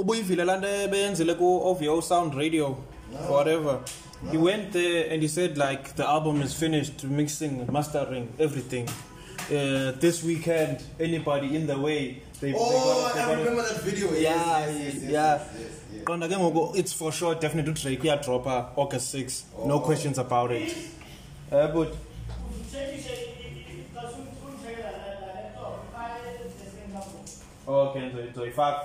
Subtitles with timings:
[0.00, 2.76] ubuyivile laa nto beyenzile ku-ovo sound radio
[3.30, 3.78] whatever.
[4.32, 8.86] He went there and he said like the album is finished mixing mastering everything.
[9.50, 13.62] Uh, this weekend anybody in the way they, Oh, they gotta- they I gotta- remember
[13.68, 14.06] that video.
[14.12, 15.10] Yes, yeah yes, yes, yes, yeah.
[15.10, 16.04] yes, yes, yes.
[16.08, 19.80] qonda ke ngoku it's for sure definitely udrake uyadropha august 6 no Oh.
[19.80, 20.72] questions about it.
[21.52, 21.88] Uh, but
[27.66, 28.80] okay ndizoyifaka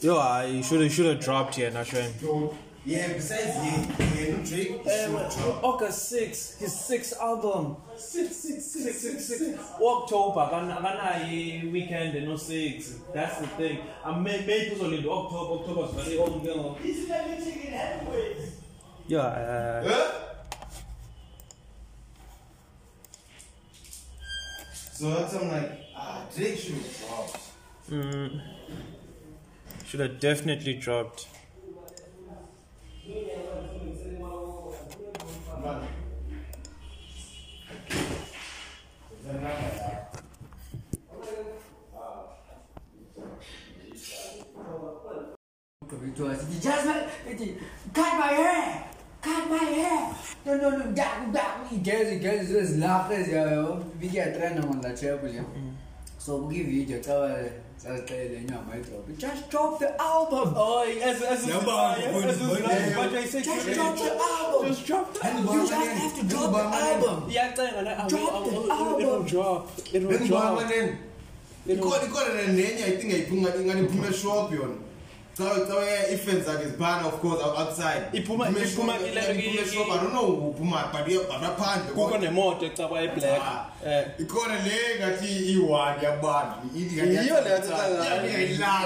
[0.00, 2.52] yo hayi should should have dropped here nashweni
[2.84, 4.80] Yeah, besides yeah, no Drake.
[4.84, 7.76] Uh, August 6, his sixth album.
[7.96, 9.58] Six, six, six, six, six.
[9.80, 12.94] October, akanayi weekend no 6.
[13.14, 13.78] That's the thing.
[14.04, 16.78] I may maybe uzolinda October, October sivale onke ngoku.
[19.06, 20.12] Yeah, uh, Huh?
[24.92, 27.51] So that's I'm like, ah, Drake should have dropped.
[27.90, 28.40] Mm,
[29.86, 31.26] should have definitely dropped.
[47.92, 48.84] Cut my hair,
[49.20, 50.14] cut my hair.
[50.44, 51.68] No no no, dak dak.
[51.82, 53.76] Guys guys just laugh as ya.
[53.98, 55.44] Video trend naman la chapel ya.
[56.18, 59.06] So bugi video tawa sa tayo din yung may drop.
[59.18, 60.54] Just drop the album.
[60.54, 61.46] Oh, as as
[63.42, 64.68] Just drop the album.
[64.68, 67.26] Just drop the And You just have to drop the album.
[67.28, 69.26] Yeah, I'm saying, I Drop the album.
[69.26, 69.70] Drop.
[69.92, 70.62] It'll Then drop.
[71.66, 74.76] Ikhona ikhona nenye I think ayiphuma ingani iphuma shop yona.
[75.34, 78.12] So so yeah, ifence zakhe ziphana of course outside.
[78.12, 81.94] Iphuma- iphuma shop, ile- iphuma shop I don't know uphuma but yeah ngaphandle.
[81.94, 83.66] kukho nemoto ecaba eblack Ah.
[83.86, 87.50] eh ikhona le ngathi i-one yabantu ithi ngathi Yiyo le.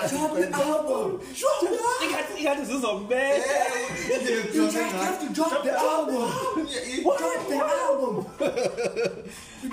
[0.08, 1.20] Drop the album.
[2.04, 3.54] ingathi ingathi zizobeka
[4.54, 6.30] You just have to drop the album.
[7.02, 8.14] Drop the album.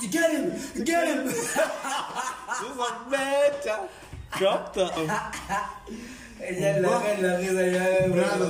[0.09, 0.45] Get him,
[0.83, 1.21] get him.
[2.57, 3.75] zizobetha
[4.39, 5.19] drop the Brother,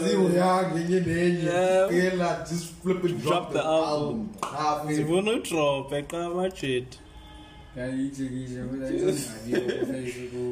[0.09, 1.51] ziwuyanga enye nenye.
[1.89, 4.29] Kela, just flip and drop, Drop the album.
[4.41, 4.95] Ah, man.
[4.95, 6.99] zifuna udrop eqa amajit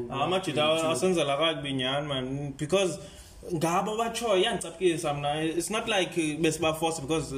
[0.10, 2.54] amajit asenzela kakubi nyani man.
[2.58, 3.00] Because
[3.54, 7.38] ngabo batshoyo iyandicaphukisa mna it's not like besibaforce because uh,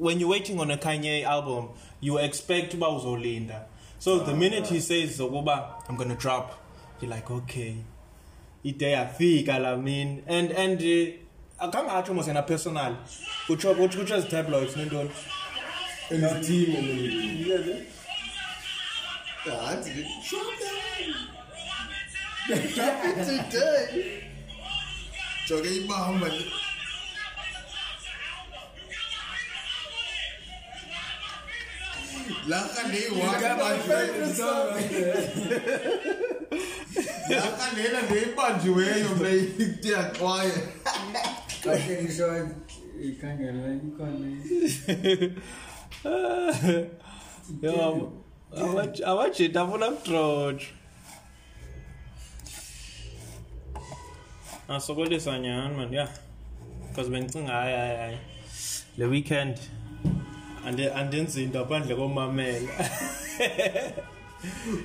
[0.00, 1.68] when you're waiting on a kanye album
[2.00, 3.64] you expect uba uzolinda
[3.98, 6.52] so the minute he says zokuba i'm gonna drop
[7.00, 7.74] you're like okay.
[8.64, 12.96] Ide yafika la mini and and uh, akangatsho mos yena personal
[13.46, 15.10] kutsho kutsho kutsho ezi-tabloids nentoni
[16.10, 17.86] And his team and everything.
[32.48, 33.40] Laka le one
[37.28, 40.52] Laka lena le ibanjiweyo mna ithi yaxwaye.
[47.62, 48.12] Yo,
[49.06, 50.72] amajit afuna kutrotshwa
[54.68, 56.08] asokolisa nyhani man ya
[56.88, 58.18] because bendicinga hayi hayi hayi
[58.98, 59.58] le weekend.
[60.66, 62.72] Andi- andenzi nto aphandle komamela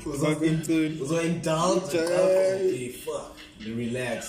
[0.06, 1.02] Uzokucula.
[1.04, 2.00] Uzo-indulge.
[2.00, 3.32] Okay, fuck.
[3.78, 4.20] Relax.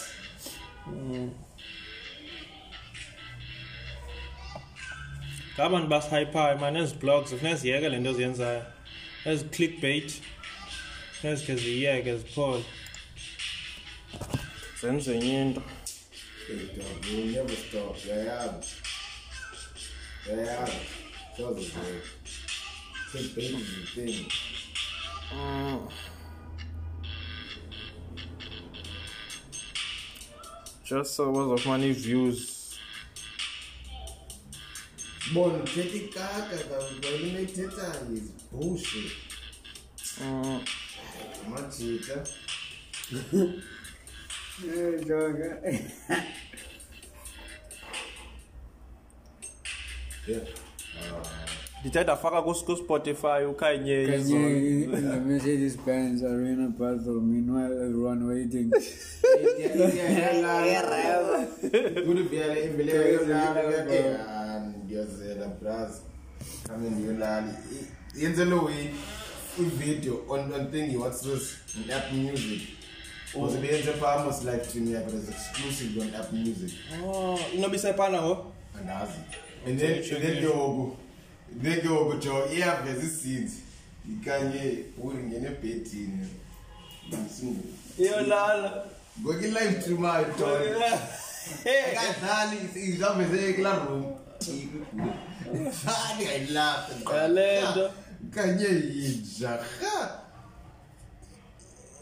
[5.57, 8.63] ngabantu basihayiphayo man ezi blogs funeka ziyeke le nto ziyenzayo
[9.31, 10.09] ezi clickbait
[11.17, 12.65] funeka zikhe ziyeke ziphole
[14.81, 15.63] zenze enye into
[16.49, 17.95] Hey, dog, we'll never stop.
[18.07, 18.55] Yeah, yeah.
[20.29, 20.69] Yeah,
[21.39, 22.01] Show the way.
[23.13, 23.63] Take baby
[23.95, 24.27] thing.
[30.85, 32.55] just so bazofumana ii-views
[35.33, 36.59] Bona uthetha ikaka
[37.01, 39.13] kawule nayithethayo is bullshit.
[40.21, 40.61] Mm,
[41.47, 42.27] Amajita.
[50.27, 50.27] Yeah.
[50.27, 50.68] ndithe ndafaka
[52.45, 57.21] kus- kuspotify ukanye the Mercedes Benz Arena battle.
[57.21, 58.71] Meanwhile, everyone waiting.
[62.07, 63.63] Kude vele ivele yolala
[64.85, 66.01] ngiyazela braz.
[66.67, 67.55] Kame ndiyolala.
[68.17, 68.91] Yenze lo way.
[69.79, 72.63] video on on thingy what's this on Apple Music.
[73.35, 73.59] Was Oh.
[73.61, 76.71] beyenze pha almost live stream yakhe was exclusive on Apple Music.
[77.05, 79.19] oh inobisepana ngo andazi
[79.77, 80.03] ke
[81.85, 83.53] ngoku jo iyaveza iscenes
[84.13, 86.27] ikanye ulingene ebhedini.
[87.99, 88.85] Iyolala.
[89.21, 90.47] Ngoku i-live stream ayo jo
[91.97, 94.05] akadlali izaveze kula room.
[95.53, 97.91] Dlali ayilapha Yalento.
[98.35, 99.59] kanye yinja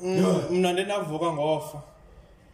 [0.02, 1.82] Mm, mna ndinavuka ngofa.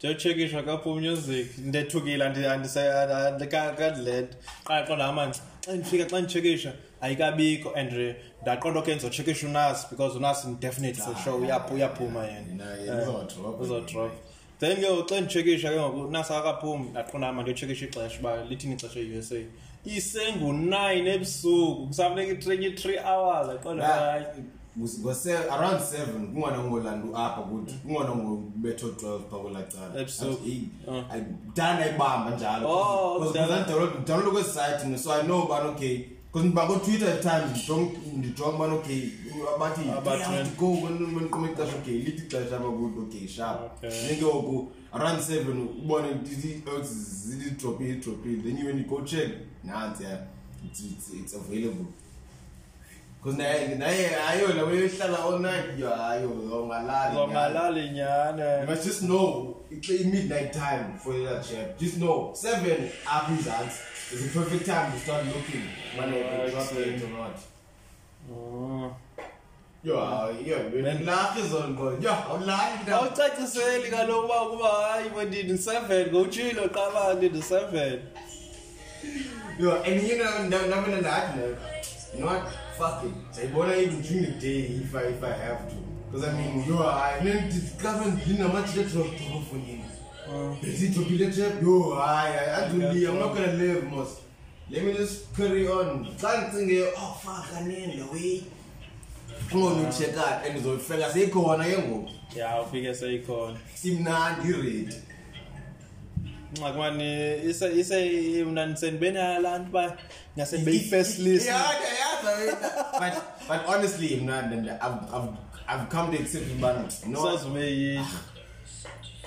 [0.02, 4.31] Ndiyotshekisha kapho music ndethukile andikadlent
[4.64, 10.46] qala qonda amanci xa ndifika xa nditshekisha ayikabikho and ndaqonda okhe ndizotshekisha unas because unas
[10.60, 12.49] definitely for sure uyaphu- uyaphuma yena.
[12.49, 12.93] Yena, yena.
[14.04, 14.10] Eh,
[14.58, 18.75] then ke ngoku xa nditshekisha ke ngoku unas akakaphumi ndaqonda ama ndiyotshekisha ixesha uba lithini
[18.75, 19.44] ixesha e-u s a.
[19.87, 24.25] Isengu-nine ebusuku kusafuneka itreni i-three hours aqonda hayi.
[24.78, 30.50] Ngose around 7 kungona ngolanda apha kuthi kungona ngobetho 12 phakula cala Ebusuku.
[30.86, 31.12] Uh.
[31.12, 33.46] ayidana ayibamba njalo Oh, Because kudala.
[33.46, 35.96] ngizandownload download kwesi site so i know bana okay
[36.32, 37.70] because ngibako Twitter at times
[38.16, 39.02] ndijonga bana okay
[39.56, 43.26] abathi Aba "Hey, I have to go when come ixesha okay lithi ixesha abakuthi okay
[43.28, 43.90] sharp Okay.
[43.90, 46.08] then ke ngoku around 7 ubone
[46.82, 49.28] zili drop it drop then you when you go check
[49.64, 50.18] nansi yeah
[50.64, 50.80] it's,
[51.14, 51.86] it's available
[53.22, 58.84] because naye naye ayo la weyohlala all night yo ayo ongalali zongalali nyane you must
[58.84, 63.78] just know it's midnight time for that chef just know 7 up results
[64.12, 65.64] is the perfect time to start looking
[65.96, 66.78] when Oh, I see.
[66.82, 67.36] it or not
[68.30, 68.90] Mm.
[69.84, 69.94] yo
[70.46, 70.56] yo
[71.38, 77.14] is on go yo awulali now awucaciseli kaloku uba ukuba hayi wendidi seven ngowutshilo qaba
[77.14, 78.00] ndidi seven
[79.58, 81.36] yo and you know now now when that
[82.14, 82.42] you know what
[82.82, 83.12] fuck it.
[83.32, 85.76] Sayibona even during the day if i if i have to?
[86.11, 89.79] Because i mean yo i mean discover ndinamathi drop drop for you
[90.62, 94.19] Besijobile trap yo hayi aduli I'm not gonna live most
[94.70, 96.06] let me just carry on.
[96.06, 98.43] Ndicinge oh fuck anene le way.
[99.52, 102.11] Ungona ucheck-out and uzofika seyikhona ke ngoku.
[102.37, 103.58] Ya ufike seyikhona.
[103.75, 104.96] Simnandi iready
[106.52, 109.96] nxa kumani ise ise mna ndisendibeni lanto uba
[110.37, 111.46] ngase ndibe yi-first list.
[111.46, 111.75] Yeah,
[112.25, 112.62] yeah,
[113.00, 113.14] but
[113.49, 115.28] but honestly mna I've I've
[115.69, 116.93] I've come to accept what?
[117.14, 118.04] sozume yiyo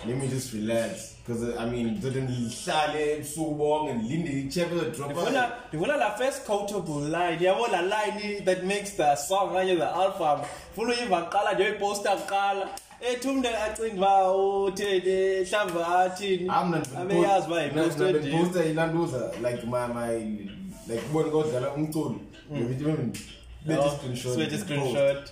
[0.07, 5.51] let me just relax because i mean ndizothi ndihlale ebusuku bonke ndilinde ichep ezodropa ndifuna
[5.69, 10.45] ndifuna la first quotable line yabo la line that makes the song okanye the album.
[10.75, 12.67] Funa uyiva kuqala nje uyiposta kuqala.
[13.01, 16.49] Ethi umntu acinga uba utheni mhlawumbi athini
[16.99, 20.17] abeyazi uba yiposta edini yiposta ilantuza like my my
[20.87, 22.15] like ubone kodlala umculo
[22.49, 25.29] bethi Oh, screenshot sibethi screenshot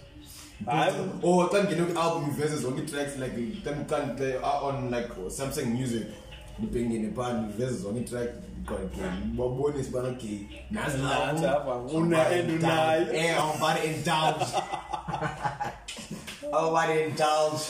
[0.65, 0.93] hayi.
[1.23, 4.23] Or xa ndingene kwi-album iveze zonke ii-tracks like then kanti
[4.63, 6.03] on like samsung music.
[6.59, 8.29] Ndibhengene phaa ndiveze zonke ii-track
[9.37, 10.39] babonise ubana okay
[10.71, 11.33] nazi la
[11.93, 13.13] una- and unayo.
[13.13, 14.45] Eh, awubani indulge
[16.53, 17.63] awubani indulge?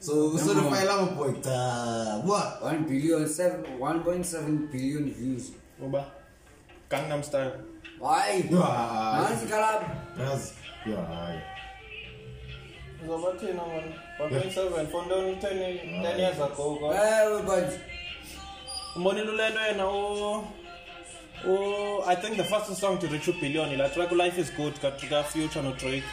[0.00, 2.62] So boy cha what?
[2.62, 5.52] 1 billion, 7, 1.7 billion views.
[5.82, 6.04] uba
[6.90, 7.52] gangnam style.
[8.00, 9.82] Hayi Nansi kalab.
[10.16, 10.52] braz
[10.86, 11.40] yo hayi
[13.06, 17.68] Zoba thina man 1.7 for ntoni 10 10 years ago ka Eh, but
[18.96, 20.44] umbonile ulento yena u
[21.44, 24.80] u I think the first song to reach a billion la track life is good
[24.80, 26.04] ka ka future no Drake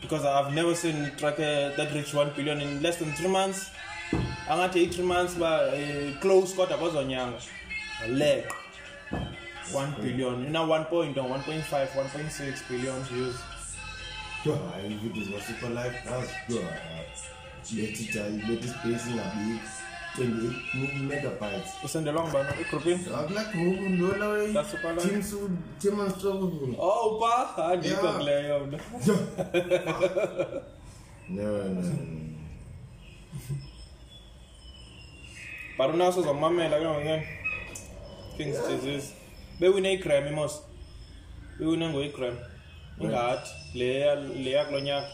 [0.00, 3.70] because I've never seen track uh, that reach 1 billion in less than 3 months.
[4.48, 7.38] Angathi 3 months ba eh, close kodwa kwazonyanga
[8.08, 8.52] leq
[9.72, 10.46] 1 billion.
[10.46, 13.36] Ina 1 point or 1.5 1.6 billion views.
[14.44, 16.62] Yo hayi ividiyo zikasuper life braz yo
[17.72, 19.89] bethi ja bethi space ingabi 28
[21.08, 25.08] megabytes usendelwa ngubani egroupini akula group lona That's super life.
[25.08, 28.16] team su team struggle oh upa andikho Yeah.
[28.16, 28.78] kuleyo mna
[31.28, 31.92] no no no
[35.78, 37.24] but unaso uzamamela ke ngoku
[38.36, 39.14] kings disease
[39.60, 40.62] bewine igram mos
[41.58, 42.36] bewine ngoyigram
[43.00, 45.08] ingathi leya leya kulo nyaka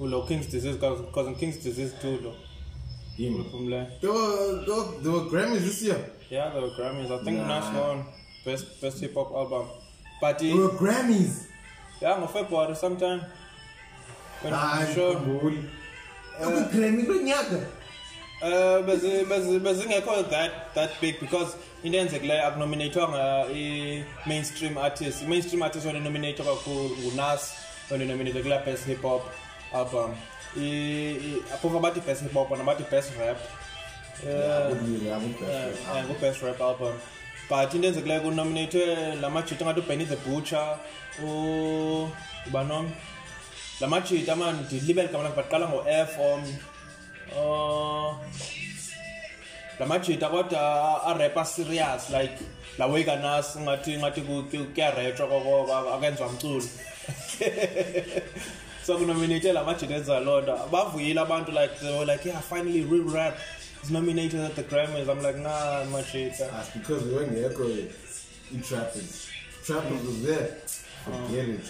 [0.00, 2.34] ulo kings disease because kings disease too lo
[3.16, 5.98] him phumle there were there were- there were grammys this year
[6.30, 7.10] yeah there were grammys.
[7.10, 7.46] I think Nah.
[7.46, 8.04] nas won
[8.44, 9.66] best best hip hop album
[10.20, 11.34] but there he, were grammys
[12.00, 13.20] yeah ngofebruary sometime
[14.42, 15.62] when hayi sure ngikhumbuli
[16.72, 17.60] grammy lonyaka
[18.42, 18.48] Uh,
[18.86, 25.22] bezi- bezi- bezingekho that that big because into enzekileyo akunominatwanga i-mainstream artist.
[25.22, 27.52] I-mainstream artist onenominatwa kakhulu ngunas
[27.90, 29.22] ondinominated kula best hip hop
[29.72, 30.14] album.
[30.56, 33.38] I- i- phofu abathi best hip hop nabathi best rap.
[34.26, 35.96] Yeah, good, yeah, good eh, person.
[35.96, 36.94] eh, ngu-best rap album.
[37.48, 40.78] But into enzekileyo kunominatwe la majita angathi ubenny the butcher
[41.22, 42.90] ubanom
[43.80, 46.42] la majita man ndilibele gama lakhe baqala ngo-f om
[49.80, 52.38] la majita kodwa arepa serious like
[52.78, 56.64] la wekanas ngathi ngathi ku- ku- kuyaretshwa koko akenzwa mculo.
[58.86, 62.82] so kunominate la majita enza loo nto bavuyile abantu like they were like yeah finally
[62.84, 63.38] real rap
[63.84, 67.50] is nominated at the grammys i'm like nah majita That's because we went there,
[68.62, 69.28] trappers.
[69.68, 70.48] Was there.
[71.04, 71.60] Forget it.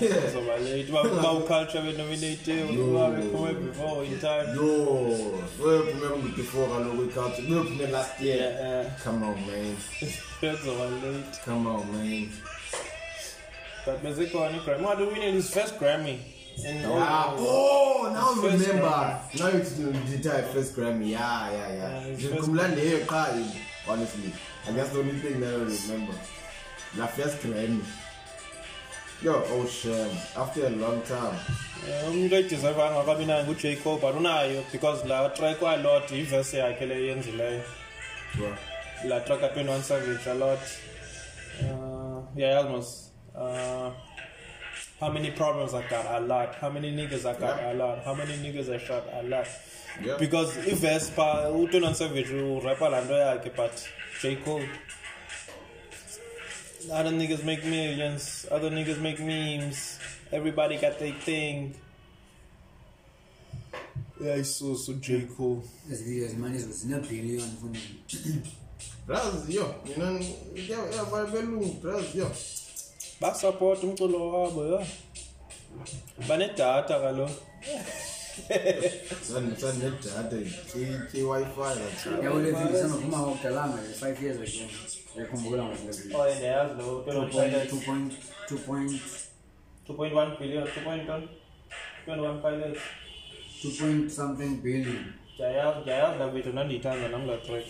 [0.00, 0.30] Yeah.
[0.32, 2.86] zoba late bawuculture benominatiwe Yo.
[2.94, 7.42] babephume before in time Yo, webephume before kaloku iculture.
[7.42, 8.36] Bephume last year.
[8.36, 9.76] yeah Come on, man.
[10.64, 12.28] zoba late Come on, man.
[13.86, 16.18] but bezikhona igrammy ungathi uwinile his first grammy
[16.64, 17.34] in Yeah.
[17.38, 19.20] Oh, now I remember.
[19.38, 21.10] Now it's the entire first Grammy.
[21.10, 22.36] Yeah, yeah, Yeah, yeah.
[22.36, 23.44] Kumlande here, Kai,
[23.88, 24.32] honestly.
[24.66, 26.14] And that's the only thing that I remember.
[26.96, 27.82] The first Grammy.
[29.22, 30.10] Yo, oh shame.
[30.36, 31.38] After a long time.
[32.08, 36.94] Umntu ediserve angakabi nayo nguj but unayo because la track a lot ivesi yakhe le
[37.06, 37.62] yenzileyo
[38.38, 38.56] Yeah.
[39.08, 40.58] la track ka-21 savage a lot
[41.62, 43.90] uh, yeah almost uh,
[45.00, 46.06] how many problems i got?
[46.22, 46.54] A lot.
[46.54, 47.60] How many niggas i got?
[47.60, 47.72] Yeah.
[47.72, 48.04] a lot.
[48.04, 49.04] How many niggas i shot?
[49.12, 49.46] A lot.
[50.04, 50.16] Yeah.
[50.18, 53.88] because ivesi pha u-21 savage urapa laa nto yakhe but
[54.22, 54.36] j.
[54.36, 54.68] Cole
[56.92, 59.98] other niggas make millions other niggas make memes
[60.32, 61.74] everybody got their thing.
[64.20, 65.20] Yeah isusu j.
[65.36, 65.62] Cole.
[65.92, 68.42] Ezi video zimanizo zinebhiliyoni funini
[69.06, 70.18] Braz, yo, you know,
[70.54, 72.28] yeah, yeah, by Belung, Braz, yo.
[73.20, 74.86] Basupport umculo wabo ya.
[76.28, 77.32] Banedatha kaloku.
[79.22, 80.36] Son, son, net data,
[81.12, 82.22] K, Wi-Fi, that's right.
[82.24, 84.48] yabo le video sanovuma wakudalanga five years ago
[85.36, 85.64] video
[86.20, 88.98] oye ndiyayazi lo 2.2
[89.88, 91.22] 2.1 billion 2.1
[92.06, 92.80] 21 pilots
[93.64, 95.04] 2 point something billion.
[95.34, 97.64] Ndiyayazi ndiyayazi la video ndandiyithanda nam laa track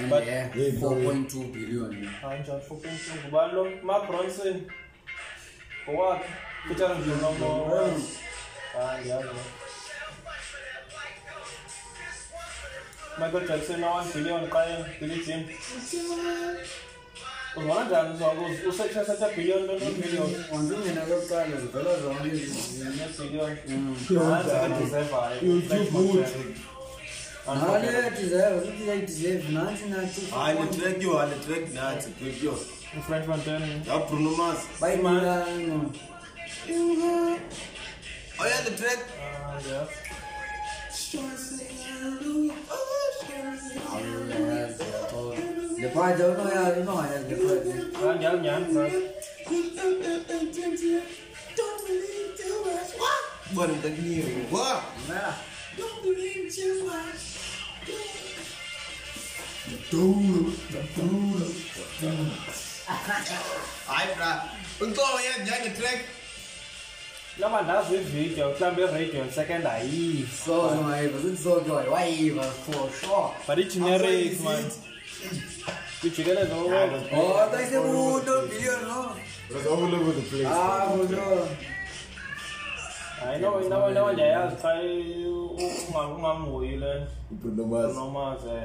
[0.00, 2.08] and But- yeah, Yeah, 4.2 billion.
[2.24, 4.60] Anjani fukumsu ngubani lo mark bronson
[5.88, 6.24] ngowakhe
[6.68, 7.50] featuring njunomo
[8.80, 9.34] ah ndiyazi lo
[13.18, 15.44] michael jackson na-1 billion qaye billy jean.
[17.56, 19.66] Uzibona njani zonke usethesethe billion
[20.00, 20.44] billion.
[20.52, 23.56] wanzingena lokuqala zivela zonke izinto billion.
[24.10, 26.54] Yayideserve nansi nathi
[30.32, 32.54] Hayi, le track, yo, le track, a good, yo.
[33.06, 33.66] French Montana.
[33.86, 34.66] Yeah, Bruno Mars.
[34.80, 35.92] bayibulano
[38.38, 38.98] Oh, yeah, the track.
[39.18, 39.86] Ah, yeah.
[45.80, 47.64] le part unoyazi unongayazi le part
[48.04, 48.84] Ah, nyal nyal, bro.
[53.52, 54.80] Bora, tá aqui, Bora.
[55.80, 57.04] Mela.
[59.90, 60.52] Duro,
[60.96, 61.52] duro.
[63.88, 64.48] Ai, pra.
[64.80, 66.04] Então, yeah, yeah, the track.
[67.38, 73.58] Lama ndazi ivideo mhlawumbi iradio second ayiva so ungayiva sithi sonke wayiva for sure but
[73.58, 74.64] i-generic man
[76.04, 79.16] ijikeleza oh tayisekuto billion no
[79.52, 80.46] That's all over the place.
[80.46, 80.92] ah
[83.20, 87.94] for sure hayi nawe ndiyayazi xa ungamhoyi le Bruno Mars.
[87.94, 88.60] nomaze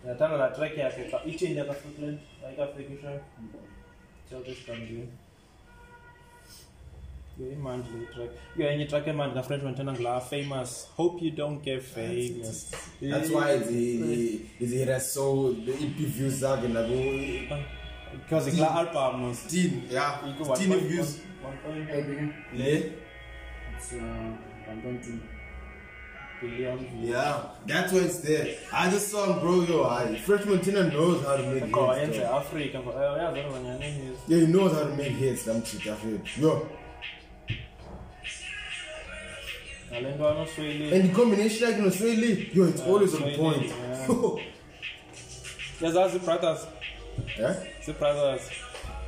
[0.00, 3.20] ndiyathanda laa track yakhe xa ithini yakafiki le ayikafikisha
[4.30, 5.08] selthisikambi
[7.38, 10.88] yo imandi le track yo enye itrack emandi kafrench montana ngulaa famous.
[10.96, 12.70] Hope you don't get famous.
[13.00, 13.52] That's why
[14.60, 17.00] it's it has so the EP views are gonna go
[18.12, 19.28] because kulaa album.
[19.28, 20.20] was teen, yeah,
[20.56, 21.20] teen views.
[22.56, 23.05] hey
[23.76, 25.20] billion Yeah, it's uh 1.2
[26.40, 28.46] billion yeah, that's why it's there.
[28.72, 29.62] I just saw him, bro.
[29.62, 31.72] Yo, I Fresh Montana knows how to make hits.
[31.72, 32.38] though.
[32.38, 35.44] afrika uyazi ngonyani Yeah, he knows how to make hits.
[35.44, 36.20] Them shit, I feel.
[36.42, 36.68] Yo,
[39.92, 40.06] and
[41.08, 43.66] the combination like in Australia, yo, it's always on Swahili, point.
[43.66, 44.06] yeah.
[45.88, 46.66] yazazi ii-brothers
[47.38, 47.54] yeah,
[47.86, 48.42] zii-brothers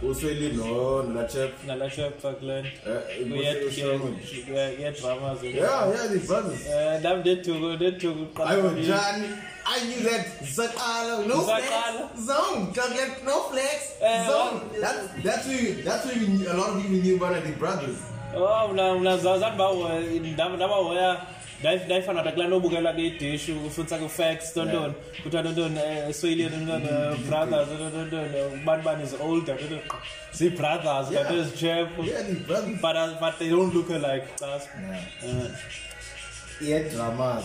[0.03, 6.61] usweli no nolachep nalapha fakland Eh, uyedramas yeah yeah the brothers
[7.03, 9.29] nam ndethuku ndethuku ayo njani
[9.77, 12.09] I knew that Zakala, no flex, Zakala.
[12.27, 14.61] zone, chocolate, no flex, Eh, zone.
[14.81, 17.97] That's that's you, that's knew- a lot of people knew about the brothers.
[18.37, 21.21] oh mna mna zathi ndabahoya ndayifana ta kulaa
[21.61, 26.89] nto obukela ke idishu ufutsa ke facts tontoni kuthiwa tontoni sweli tontoni
[27.29, 29.83] brothers tontoni ubani bani is older tontoni
[30.33, 31.23] zii-brothers Yeah,
[32.23, 32.81] the brothers.
[32.81, 34.37] but, uh, but they don't look alike.
[34.37, 34.69] Trust
[36.61, 37.45] Yeah, dramas.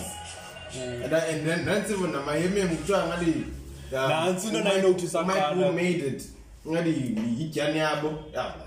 [0.75, 3.34] And, then even my MM kuthiwa ngadi
[3.91, 5.08] Nantsi into
[5.55, 6.24] who made it.
[6.67, 8.10] Ngadi yityani yabo.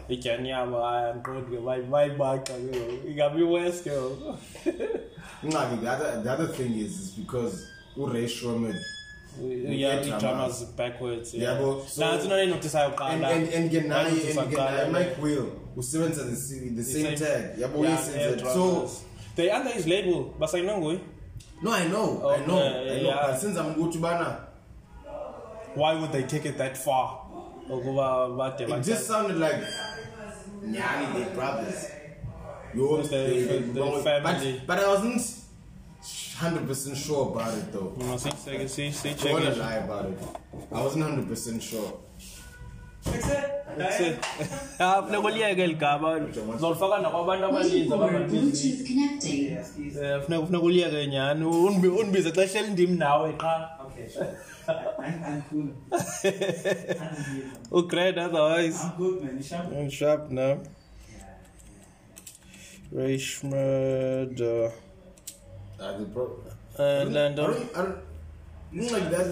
[0.08, 1.60] Ityani yabo hayi andikoti ke
[1.90, 3.90] bayibaxa ke ingabi west ke
[5.44, 8.74] Ngadi, the other the other thing is is because uRay Shromed
[9.40, 10.12] yeah dramas.
[10.14, 14.88] i-dramas backwards Yabo, nantsi into endayinotisayo and kuqala and and Ndayinothisa and yeah.
[14.90, 17.56] Mike Will usebenza the same the same tag.
[17.58, 18.40] Yabo Yeah, yeah, it.
[18.40, 18.90] So
[19.36, 21.00] they under his label basayinwe nguye
[21.62, 23.26] no I know I know Okay, I know yeah.
[23.26, 24.46] but since I'm ukuthi bana
[25.74, 27.20] why would they take it that far
[27.70, 29.60] ukuba bade It bathathe- just sounded like
[30.64, 31.90] Nyani, they brothers.
[32.76, 34.60] Yo, The- the- the but, family.
[34.66, 35.22] but I wasn't
[36.36, 37.92] hundred percent sure about it though.
[37.98, 39.58] No, si- si- si- si- I don't check it.
[39.58, 40.18] lie about it.
[40.72, 41.92] I wasn't hundred percent sure.
[43.78, 44.16] That's it.
[44.80, 46.08] Ah, funeka uliyeke eli gama
[46.56, 49.46] uzolifaka nakwabantu abaninzi abangabizi Bluetooth connecting.
[49.52, 54.08] Eh, funeka funeka uliyeke nyhani Undibi- undibize xa hleli ndim nawe qha Okay.
[54.68, 55.68] I'm, I'm cool.
[57.78, 59.42] ugreat otherwise I'm good, man.
[59.42, 59.72] Sharp?
[59.72, 62.75] I'm sharp now Rashmad uh, Uh, the pro- and I then don't, I
[67.34, 67.98] don't,
[68.72, 69.26] you know, like that.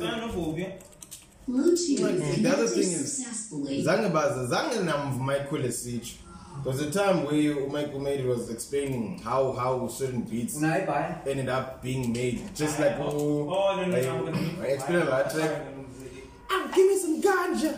[1.49, 3.46] Bluetooth The other thing is-.
[3.87, 6.16] Zange baza, zange nam Michael Esich.
[6.62, 11.82] There was a time where Michael made was explaining how how certain beats ended up
[11.82, 14.62] being made, just like oh, Oh, no, no, I, no, no.
[14.62, 15.74] I explained that like,
[16.54, 17.70] ah, give me some ganja.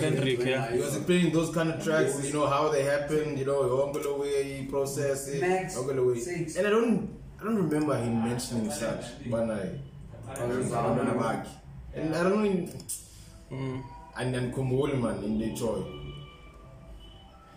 [0.00, 3.46] Hendrick yeah He was explaining those kind of tracks, you know, how they happened, you
[3.50, 6.18] know, yonke lo way process it, yonke lo way.
[6.58, 7.08] And I don't,
[7.40, 9.62] I don't remember him mentioning such, but I,
[10.34, 11.48] abantwana bakhe.
[11.94, 12.68] And I don't know,
[13.52, 13.82] Mm.
[14.16, 15.86] and and Kumbuli man in Detroit.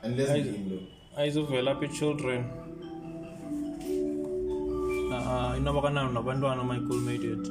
[0.04, 0.86] And let's I- begin though.
[1.22, 2.40] ayizuvela apha i-children
[5.18, 7.46] uh, inobakanayo nabantwana michael made it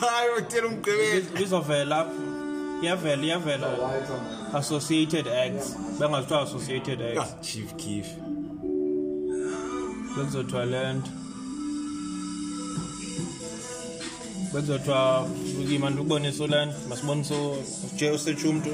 [0.00, 1.26] Hayi utela umgqibeli.
[1.36, 2.12] ibizovela apha
[2.82, 3.68] iyavela iyavela.
[4.54, 5.74] Associated acts.
[5.98, 7.34] Bengazithiwa associated acts.
[7.48, 8.06] Chief Keef.
[10.16, 11.10] bekuzothiwa le nto
[14.52, 15.28] bekuzothiwa
[15.74, 17.34] ima ndikubonisa ule nto masibonise
[17.94, 18.70] uje usetshe umntu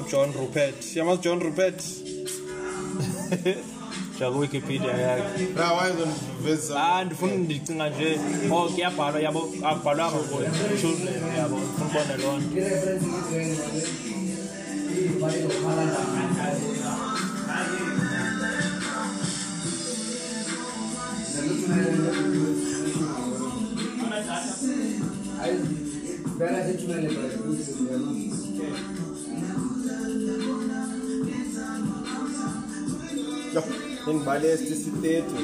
[0.00, 0.96] ujohn rupert.
[0.96, 1.82] Yamazi john rupert?
[4.20, 6.74] jakwiwikipedia yakhe Ah, don't visa?
[6.76, 8.18] ah ndifuna ndicinga nje.
[8.52, 10.18] O kuyabhalwa yabo akubhalwanga
[10.80, 12.56] children yabo ndifuna ubone loo nto.
[25.46, 27.36] I-reference ngithi wena, ibhale
[34.06, 35.36] Ngibale isiteto.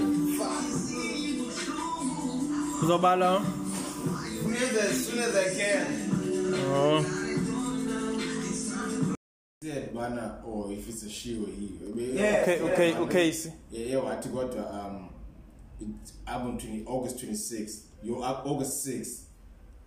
[2.83, 3.43] uzobala
[4.81, 5.87] As soon as I can.
[6.67, 7.05] oh.
[9.63, 11.79] Said bana or if it's a she or he.
[12.15, 12.43] Yeah.
[12.43, 13.33] okay okay okay
[13.71, 15.09] Yeah, yeah, wathi kodwa um
[15.81, 17.83] it's album 20 August 26th.
[18.03, 19.21] Your up August 6th.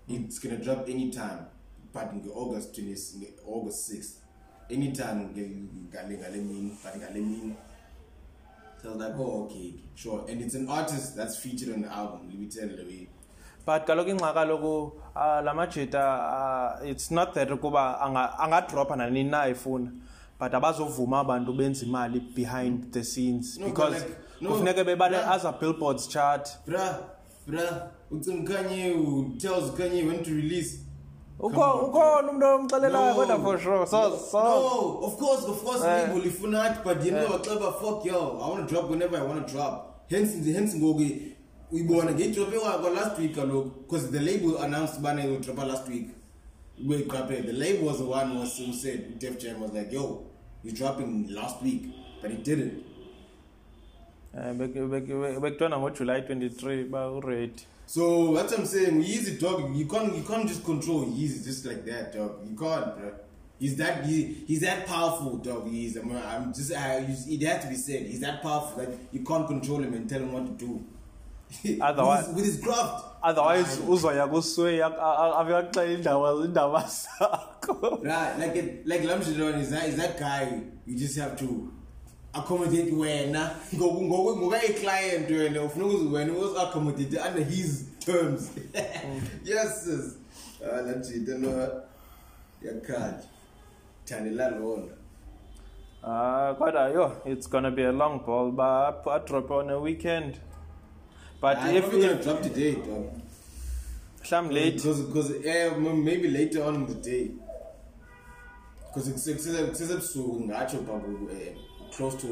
[0.07, 1.45] It's gonna drop anytime.
[1.93, 4.15] But in August 20 nge- August 6th.
[4.69, 7.53] Anytime nge- ngale ngale mini, but ngale mini.
[8.85, 10.25] So I was like, oh okay, sure.
[10.29, 13.07] And it's an artist that's featured on the album, let me tell you the way.
[13.65, 16.03] but kaloku ingxaki kaloku uh, la majita
[16.81, 19.91] uh, it's not that ukuba anga- angadropha nanini na efuna
[20.39, 25.33] but abazovuma abantu benza imali behind the scenes No, because like, no, kufuneke bebale yeah.
[25.33, 26.99] as a billboards chart Bruh,
[27.47, 30.84] bruh, ucing Kanye who tells Kanye when to release.
[31.39, 36.07] Ukho- ukhona umntu omxelelayo kodwa for sure so so no, of course, of course, Eh.
[36.07, 38.39] label if not, but you know, clever fuck yo.
[38.41, 40.05] I want to drop whenever I want to drop.
[40.09, 41.31] Hence, hence, ngogi.
[41.71, 45.67] We wanna get drop it last week, because the label announced Bana will drop it
[45.67, 46.07] last week.
[47.31, 47.45] It.
[47.45, 50.21] The label was the one was- who said Def Jam was like, yo,
[50.63, 51.83] he's dropping last week,
[52.21, 52.73] but he didn't.
[54.37, 59.03] Eh, bek- bek- bek- bekuthiwa ngojuly 23 ba uready So that's what I'm saying.
[59.03, 62.39] Yeezy dog, you can't you can't just control Yeezy just like that, dog.
[62.47, 63.13] You can't, bro.
[63.59, 65.69] He's that he, he's that powerful, dog.
[65.69, 68.01] He's I'm, I'm just I, it has to be said.
[68.07, 70.83] He's that powerful that you can't control him and tell him what to do.
[71.81, 73.05] Otherwise- with, his, craft.
[73.23, 79.95] otherwise uzoya kusway avekaxela indaba indaba zakho Right, like it, like Lamshidon is that is
[79.97, 81.71] that guy you just have to
[82.35, 83.51] accommodate wena.
[83.75, 88.49] Ngoku ngoku ngoka a client wena ufuna ukuthi wena was accommodate under his terms.
[89.45, 90.17] Yes sis.
[90.63, 91.81] Ah Lamshidon no
[92.63, 93.27] yakhaji
[94.05, 94.91] thandela lona
[96.03, 100.39] Ah, kodwa yo it's gonna be a long ball but I drop on a weekend.
[101.41, 103.11] But Ah, if if drop today dog
[104.23, 104.75] mhlam late.
[104.75, 107.31] because because m- maybe later on in the day.
[108.93, 111.55] Because kusesebusuku ngatsho babu eh,
[111.97, 112.27] close to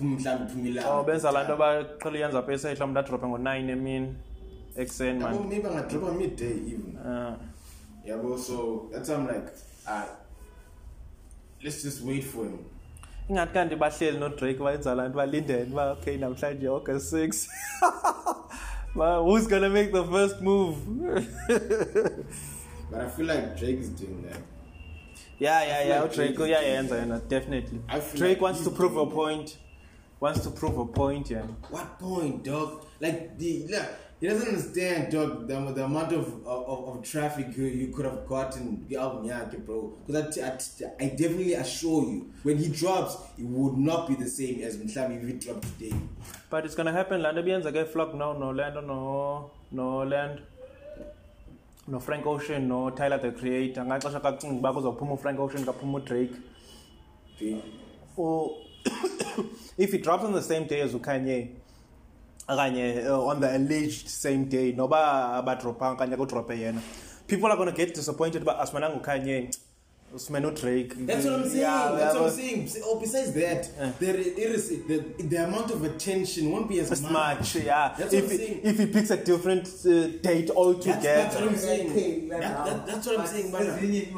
[0.00, 4.14] mhlawumbe uphuma ilanga oh benza laa nto baqhela uyenza apha esehla mntu adrophe ngo-nine emini
[4.76, 6.98] ekuseni Yabo, man maybe angadropa midday even.
[7.06, 7.34] Ah.
[8.06, 9.48] yabo so that's i'm like
[9.86, 10.04] ah
[11.62, 12.58] let's just wait for him.
[13.30, 17.48] Ingathi kanti bahleli nodrake bayenza laa nto balindele uba okay namhlanje august six.
[18.96, 20.76] Ba- who's gonna make the first move?
[22.90, 24.38] But i feel like drake is doing that.
[25.40, 27.80] Yeah yeah yeah like udrake uyayenza yena definitely.
[28.14, 29.58] Drake like wants to prove a point.
[30.20, 31.42] Wants to prove a point yeah.
[31.70, 32.86] What point dog?
[33.00, 33.86] Like the look
[34.20, 38.26] he doesn't understand dog the, the amount of, of, of traffic you, you could have
[38.26, 39.92] gotten the album yake bro.
[40.06, 44.28] Because I, I, I definitely assure you when he drops it would not be the
[44.28, 45.94] same as mhlawumbe if he dropped today.
[46.48, 47.20] But it's gonna happen.
[47.22, 50.42] Laa nto biyenzeke flock no nolando no nolando
[51.86, 53.82] no-frank ocean no-tyler the creator.
[53.84, 56.36] Ngaxesha kacinga uba kuzophuma ufrank ocean kaphuma udrake.
[57.36, 57.62] Okay?
[58.16, 58.58] or
[59.78, 61.50] if he drops on the same day as ukanye
[62.48, 66.80] okanye uh, on the alleged same day noba abadropanga okanye kudrophe yena
[67.26, 69.54] people are going to get disappointed uba asimananga ukanye.
[70.18, 71.60] Simene udrake That's what I'm saying.
[71.60, 72.36] Yeah, That's yeah, what I'm
[72.68, 72.82] saying.
[72.84, 77.56] Oh, besides that, there is the, the amount of attention won't be as, as much
[77.56, 78.60] yeah That's if, what I'm he, saying.
[78.64, 82.28] if he picks a different uh, date altogether That's, that's what I'm saying.
[82.28, 83.78] That, that, that's what I'm saying, man.
[83.78, 84.10] He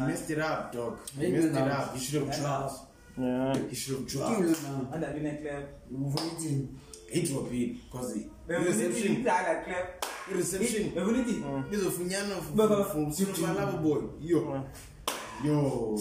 [0.00, 0.98] messed it up, dog.
[1.18, 1.94] He messed it up.
[1.96, 2.80] He should have dropped.
[3.18, 3.58] yeah.
[3.70, 4.40] He should have dropped.
[4.40, 4.94] na.
[4.94, 5.64] Anda bine clap.
[5.92, 6.68] Ufuna ithini?
[7.10, 10.04] He dropped it because the reception, clap.
[10.30, 10.90] reception.
[10.92, 11.36] Bevunithi.
[11.70, 12.84] Bizofunyana Baba.
[12.84, 14.02] from Sinopalabo boy.
[14.20, 14.64] Yo,
[15.44, 15.98] yo.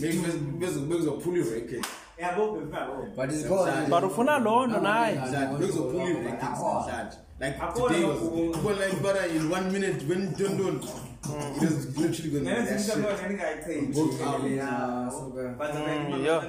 [0.00, 0.18] Maybe
[0.58, 1.86] bezophula irecord.
[2.20, 3.14] Yabo bevabo.
[3.16, 3.88] But it's gone.
[3.90, 5.14] but ufuna loo nto naye
[5.58, 7.16] bezophula irecord namhlanje.
[7.40, 8.18] Like today was
[8.52, 10.84] couple like butter in one minute when don't.
[11.30, 12.96] It was literally going to be that shit.
[14.56, 15.58] Yeah, so good.
[15.58, 16.42] But Mm, yeah.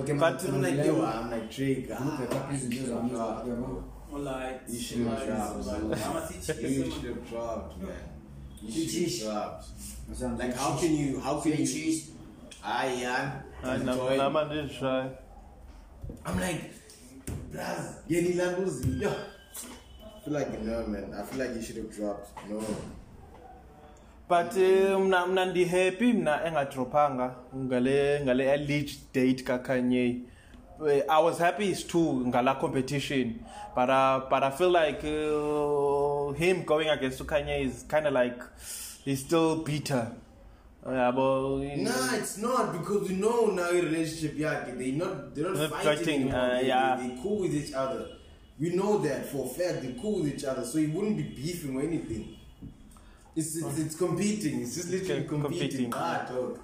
[0.00, 1.88] Okay, But I'm like, yo, I'm like Drake.
[1.92, 3.62] Ah, at that piece of news I'm Drop, using.
[3.62, 3.84] bro.
[4.18, 6.34] Like, You should have dropped.
[6.60, 7.92] You should have dropped, man.
[8.62, 9.66] You should have dropped.
[10.20, 11.20] Like, how can you?
[11.20, 11.66] How can you?
[11.66, 12.10] cheese?
[12.62, 13.40] Ah, yeah.
[13.64, 15.16] Andizishayi
[16.26, 16.74] I'm like,
[17.50, 19.00] bruh, Yenny Landozi.
[19.00, 19.14] Yeah.
[20.04, 21.14] I feel like no, man.
[21.14, 22.30] I feel like you should have dropped.
[22.48, 22.60] No.
[24.28, 30.20] but uh, mna mna ndihappy mna engadrophanga ngale ngale alleged date kakanye
[30.80, 33.44] Uh, I was happy too ngala competition
[33.74, 38.42] but uh, but I feel like uh, him going against Kanye is kind of like
[39.04, 40.12] he's still bitter
[40.84, 45.44] uh, but Nah, it's not because you know now your relationship, yeah, they not they're
[45.48, 46.40] not Not fighting, fighting, anymore.
[46.40, 46.96] uh, they, yeah.
[47.00, 48.08] they, they cool with each other.
[48.58, 49.82] We know that for a fact.
[49.82, 52.36] They're cool with each other, so it wouldn't be beefing or anything.
[53.36, 54.62] It's it's, it's competing.
[54.62, 55.90] It's just literally Com- competing.
[55.90, 55.94] competing.
[55.94, 56.58] Ah, dog.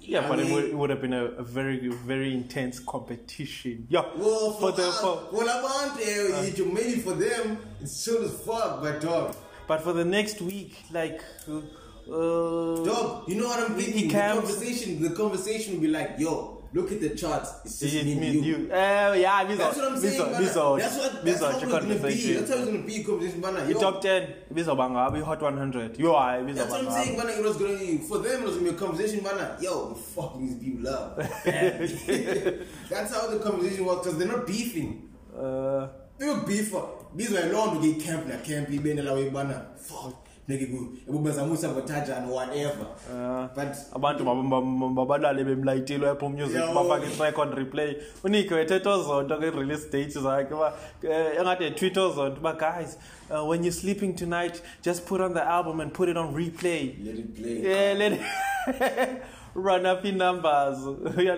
[0.00, 2.80] yeah I but it mean- would, it would have been a, a very very intense
[2.80, 7.58] competition yeah Well, for, for the us, for, well, I want uh, maybe for them
[7.80, 9.34] it's chill as fuck, but dog,
[9.66, 11.60] but for the next week like uh,
[12.08, 14.08] uh, dog, you know what I'm thinking?
[14.08, 17.50] The conversation, the conversation will be like, yo, look at the charts.
[17.64, 18.42] It's just me and you.
[18.42, 18.72] you.
[18.72, 20.12] Uh, yeah, these That's what I'm saying.
[20.38, 22.34] these are that's what that's are how the it's gonna be.
[22.34, 23.02] That's how it's gonna be.
[23.02, 23.40] Conversation.
[23.40, 24.34] The Yo, top ten
[24.68, 25.98] are banga hot 100.
[25.98, 27.28] You are these That's are what I'm saying, man.
[27.28, 28.42] It was gonna be for them.
[28.42, 29.56] It was gonna be a conversation, man.
[29.60, 31.16] Yo, we fucking these people up.
[31.44, 35.10] That's how the conversation was because they're not beefing.
[35.36, 36.74] Uh, They were beef.
[37.14, 38.68] These were long to get camp na camp.
[38.68, 39.66] Ibene la we bana.
[39.76, 40.14] Fuck.
[40.48, 42.86] Sabotage and whatever.
[43.10, 49.86] uh, But abantu mabalale bemlayitile apple music bafake track on replay unike wethetha ozonto ke-release
[49.90, 52.96] date zakhe uba eh, engathi etweet ozonto uba guys
[53.30, 56.94] uh, when you're sleeping tonight just put on the album and put it on replay
[57.04, 57.56] let it play.
[57.62, 58.20] yeah let it
[59.54, 60.78] run up i-numbers
[61.16, 61.34] le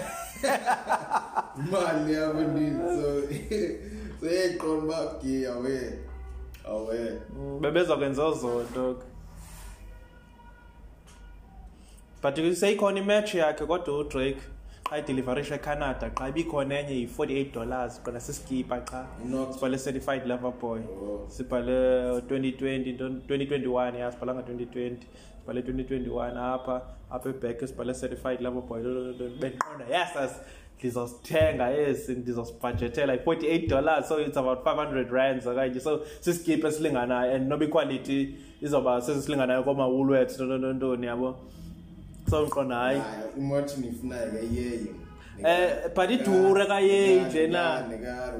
[1.58, 3.22] imali yafuna um imali yabantwini so
[4.20, 5.98] so yeqonda uba ge awe
[6.68, 7.20] awe.
[7.60, 9.04] Bebezokwenza ozonto ke
[12.22, 14.40] but seyikhona imatch yakhe kodwa udrake
[14.90, 20.52] xa ideliverisha ecanada xa ibikhona enye yi-48 dollars qona siskipa xa Not- sibhale certified lover
[20.60, 20.80] boy.
[20.80, 21.26] Oh.
[21.28, 24.96] sibhale 2020 nto- 2021 ya sibhalanga 2020
[25.50, 28.82] sibhale 2021 apha apha ebhek sibhale certified lover boy.
[29.40, 30.32] Bendiqonda yes
[30.78, 35.80] ndizosithenga esi ndizosibhajethela i-48 dollars so it's about 500 rands okanye.
[35.80, 41.36] So sisikipa esilinganayo and noba iquality izoba sesilinganayo kooma-woolworths ntontoni yabo?
[42.30, 43.02] So ndiqonda hayi.
[43.38, 44.94] Imothi nifunayo ke iyeyo
[45.44, 47.84] Eh, but idure kayeyi nje na.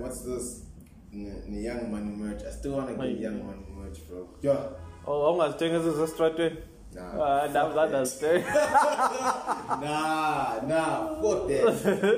[0.01, 0.67] What's this?
[1.13, 2.43] Ne- ne young money merch.
[2.45, 4.29] I still want to get young money merch bro.
[4.43, 4.57] Yo.
[5.07, 6.57] Oh, awungazithenga ezisestratweni
[6.95, 7.23] Nah.
[7.23, 8.55] Ah, ndam zandazithenga
[9.83, 11.63] nah nah fuck that.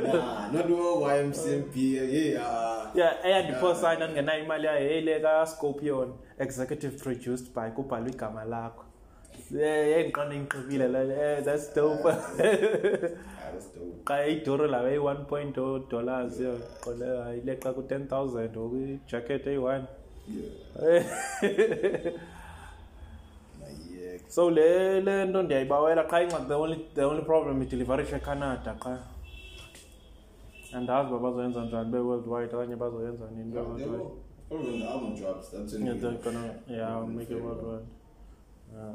[0.01, 0.75] Nah not the
[1.21, 3.27] ymcmp yeah uh, yeah.
[3.27, 8.85] Eyandiphosa ndandingenayo imali yayo yeyile kascorpion executive produced by kubhalwe igama lakho
[9.53, 12.07] yendiqonda ingiqibile le that's dope.
[12.07, 12.17] Ah,
[13.53, 14.05] that's dope.
[14.09, 16.59] Xa iduru lawo eyi-one point o dollars yo.
[16.85, 19.85] Qole hayi leqa ku-ten thousand okwijacket eyi-one
[20.29, 20.49] yeah
[20.81, 20.93] nah
[21.43, 22.13] yeah.
[24.35, 28.93] So le le nto ndiyayibawela qha incxaki the only, the only problem ideliverisha ecanada qha
[30.77, 34.11] andazi uba bazoyenza njani be-worldwide okanye bazoyenza nini They be-worldwide will-
[34.49, 37.87] probably when the album drops that's when Yeah, we- they're gonna yeah make it worldwide.
[38.75, 38.95] Yeah.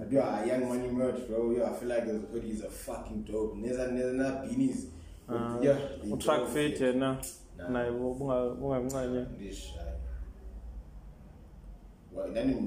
[0.00, 1.52] I do a young money merch, bro.
[1.52, 3.56] Yo, I feel like those hoodies are fucking dope.
[3.58, 4.86] Neza neza na beanies.
[5.28, 6.94] But Uh, yeah, they utrack dope, fit yeah.
[6.94, 7.16] yena
[7.58, 7.68] Nah.
[7.68, 9.72] naye bunga- bungamncanye This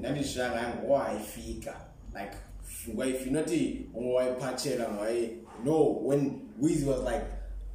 [0.02, 1.74] nani shanga ngwayifika.
[2.14, 2.36] Like
[2.94, 5.30] ngwayifinothi ngwayiphathela ngwaye.
[5.64, 7.24] No, when Weezy was like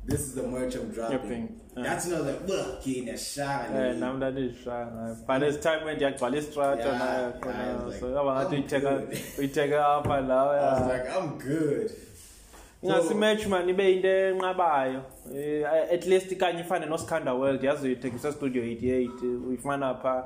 [0.05, 1.57] this is the merch I'm dropping.
[1.77, 1.83] Yeah.
[1.83, 6.79] That's was like, "Look, kina shanga." Eh, nam ndandishanga but as time went yagcwala istrata
[6.85, 9.17] Yeah, yeah, I khona was so like, yaba ngathi I'm uyitheka good.
[9.39, 11.91] uyitheka apha lawo I was like, I'm good.
[12.83, 15.01] ingasi match man ibe into enqabayo
[15.35, 20.25] Eh, at least kanye ifane noSkhanda World yazi uyithengisa studio 88 uyifumana pha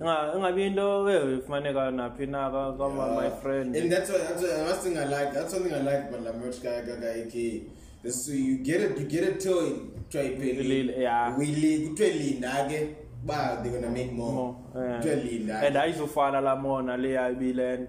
[0.00, 4.42] Inga- ingabi into eh, ifumaneka naphi na ka- kama my friend And that's what that's
[4.42, 5.32] what that's thing I like.
[5.32, 7.62] That's something I like about La Merch Guy Gaga AK.
[8.02, 11.36] This so you get it you get it till try Lil- yeah.
[11.38, 12.80] We leave kuthiwe linda ke
[13.24, 14.32] ba they're gonna make more.
[14.32, 15.00] More, eh.
[15.00, 15.60] Kuthiwe linda.
[15.66, 17.88] and ayizufana la mona leya ibiland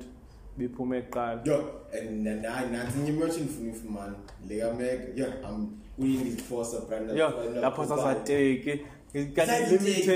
[0.58, 1.58] biphume kuqala Yo,
[1.92, 4.16] and and I nansi nye merchant for me for man.
[4.48, 5.18] Lega meg.
[5.18, 7.10] Yeah, I'm winning this force of brand.
[7.18, 7.30] yo
[7.62, 8.80] lapho sasateki
[9.16, 10.08] kanti limited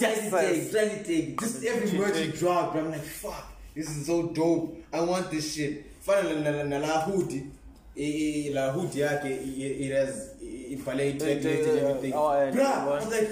[0.00, 1.36] yes sir.
[1.40, 4.76] Just every merch you drop, I'm like, fuck, this is so dope.
[4.92, 5.86] I want this shit.
[6.00, 7.46] Finally, na la hoodie.
[7.96, 12.12] Eh, eh, la hoodie yake it has it palette It, and everything.
[12.12, 13.30] Bruh, I was like,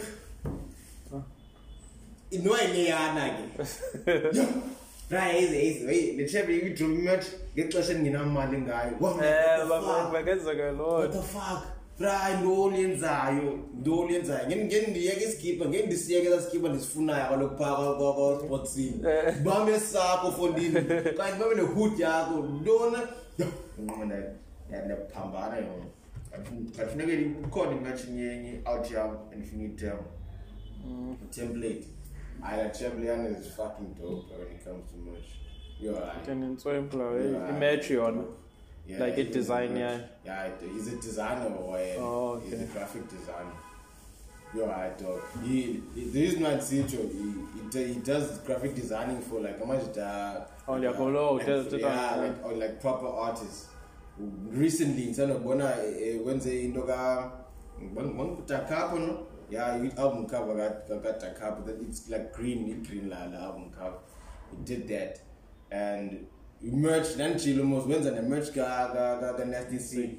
[2.32, 3.42] ino ileyana ke.
[6.48, 7.26] You drop merch.
[7.56, 8.96] ngexesha endinamali ngayo.
[9.00, 9.18] What
[11.12, 11.79] the fuck?
[12.00, 15.86] Bakenzeke loo what the fuck bra ntoni yenzayo ntoni yenzayo ngeke ngeke ndiyeke isikipa ngeke
[15.86, 19.42] ndisiyeke esikipa ndisifunayo kaloku phaa kwasportsini Eh.
[19.42, 20.74] bame sakho fondini
[21.16, 22.42] kanti babe nehood yakho.
[22.42, 22.96] Ntoni
[24.68, 25.86] ndiyaphambana yona.
[26.76, 29.98] Kafuneke kukhona imatshi nyenye out yam endifuna item
[31.30, 31.86] template.
[32.40, 35.28] Hayi la template is fucking dope when it comes to merch.
[35.80, 37.50] You're right ndinintswempla Yeah.
[37.56, 38.22] imatch yona.
[38.90, 39.98] Yeah, Like a he's design, yeah.
[40.24, 42.64] Yeah, it- he's a designer or a, Oh, he's okay.
[42.64, 43.52] a graphic designer.
[44.54, 45.20] You're right, dog.
[45.44, 49.58] He, he the reason why it's Citro, he, he, he does graphic designing for like
[49.60, 52.22] how much uh, Oh, yeah, uh, Kolo, like, does- does- yeah, yeah.
[52.22, 53.66] like, or like proper artists.
[54.18, 55.68] Recently, instead of Bona,
[56.24, 57.30] when they in Doga,
[57.94, 59.26] one Takapo, no?
[59.48, 61.64] Yeah, you album cover got got got Takapo.
[61.64, 63.96] That it's like green, it green la la album cover.
[64.50, 65.20] He did that,
[65.70, 66.26] and
[66.62, 67.16] merch.
[67.16, 70.18] Most wins and the merch got got the nasty C.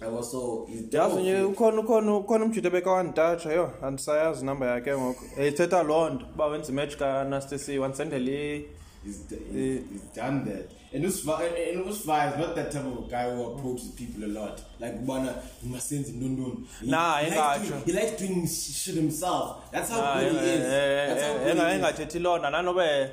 [0.00, 5.24] And also, he's yazi nje ukhona ukhona ukhona umjito bekawandatsha yho andisayazi inamba yakhe ngoku
[5.46, 8.64] ithetha loo nto uba wenza imatch kanasty c wansendela i-
[9.04, 10.70] He's, he's, he's done that.
[10.92, 14.26] And Usfa, and, and Usfa is not that type of guy who approaches people a
[14.26, 14.60] lot.
[14.80, 16.58] Like, Bana, you must send him, no, no.
[16.80, 17.74] He, Nah, you.
[17.86, 19.70] he likes doing sh- shit himself.
[19.70, 20.60] That's how good he eh, is.
[20.64, 21.58] eh, eh, is.
[21.60, 23.10] engathethi loo nto nanobe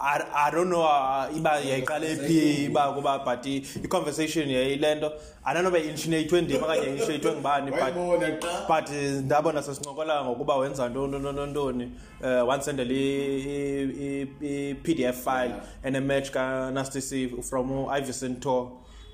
[0.00, 5.12] I, I don't know uh, iba yayiqale phi iba kuba but i- i-conversation yayilento
[5.44, 7.94] i don't know uba initiatwe ndim okanye initiatwe ngubani but
[8.68, 11.90] but eh, ndabona sesincokola ngokuba wenza ntoni ntoni ntoni
[12.22, 15.54] um wansendela i-p d f file
[15.84, 18.68] enematch kanasty c from u-ivison tour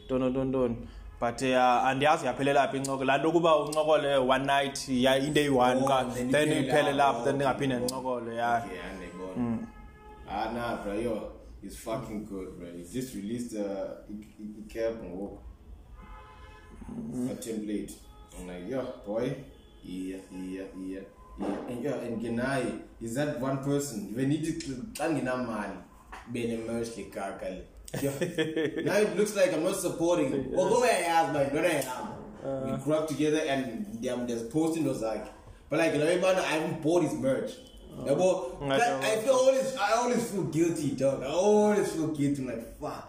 [0.06, 0.76] ntoni ntoni ntoni.
[1.20, 5.80] But uh, andiyazi yaphelela phi incoko laa nto ukuba uncokole one night ya into eyi-one
[5.82, 6.96] Oh, ka then then iphele iphele lapho.
[6.96, 8.54] lapho then ndingaphinde ndincokole ya.
[8.54, 8.62] And
[9.11, 9.11] go.
[10.34, 12.66] Ah, nah, bro, yo, it's fucking good, bro.
[12.74, 13.94] He just released a uh,
[14.66, 15.42] cap and walk
[16.88, 17.92] a template.
[18.38, 19.36] I'm like, yo, boy,
[19.82, 21.00] yeah, yeah, yeah,
[21.38, 21.46] yeah.
[21.68, 24.14] And yo, and Genai is that one person.
[24.14, 24.52] When need to
[24.94, 25.84] tangina man,
[26.32, 27.04] bene merch le
[28.84, 30.54] now it looks like I'm not supporting.
[30.56, 32.70] Although I am, but not I am.
[32.70, 35.26] we grew up together, and um, there's posting was like,
[35.68, 37.50] but like, everybody, I haven't bought his merch.
[38.06, 41.22] Yeah, but I that- don't- I feel always, I always feel guilty, dog.
[41.22, 42.42] I always feel guilty.
[42.42, 43.08] I'm like, fuck.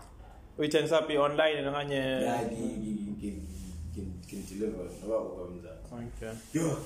[0.59, 3.47] uyithengisa phi online okanye Yeah, I can, can,
[3.95, 4.83] can, can deliver.
[5.05, 5.99] About what comes out.
[5.99, 6.77] okay Yo,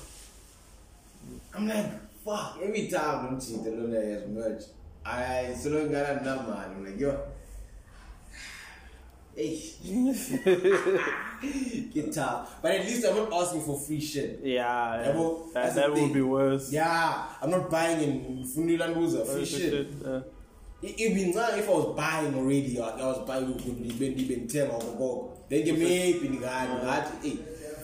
[1.54, 1.90] I'm like,
[2.26, 2.60] fuck.
[2.64, 4.64] Every time I'm seeing the Luna has merch,
[5.06, 6.72] I still don't got enough man.
[6.78, 7.12] I'm like, yo.
[9.38, 9.62] Hey,
[11.93, 12.56] get tough.
[12.62, 14.39] But at least I'm not asking for free shit.
[14.43, 16.13] yeah, Yeah, well, that, that would thing.
[16.13, 19.88] be worse Yeah, I'm not buying in Fundilanduza free shit.
[20.04, 20.21] uh,
[20.82, 24.15] It it means now if I was buying already, like I was buying with Liben
[24.17, 26.65] Liben Tem or Go, then you maybe in the guy,
[27.21, 27.38] hey.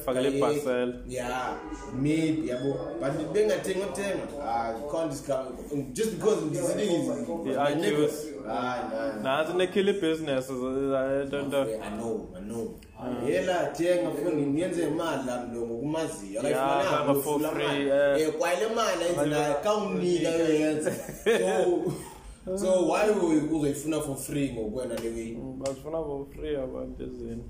[0.05, 0.93] Fakele parcel.
[1.07, 1.55] Yeah,
[1.93, 6.17] maybe, yeah, but but the thing I think what time, ah, you can't discount just
[6.17, 7.07] because the city is
[7.45, 8.32] The argues.
[8.49, 11.63] Ah, nazi nekhile business I don't know.
[11.81, 12.79] I know, I know.
[13.27, 18.21] Yela thenga fundi niyenze imali la mlungu kumaziyo Yeah, kanga for free, eh.
[18.21, 20.91] eh kwale mali ayizina kawunika yoyenza
[21.39, 25.37] so so why uzoyifuna for free ngokwena le way?
[25.57, 27.43] Basifuna for free abantu izinto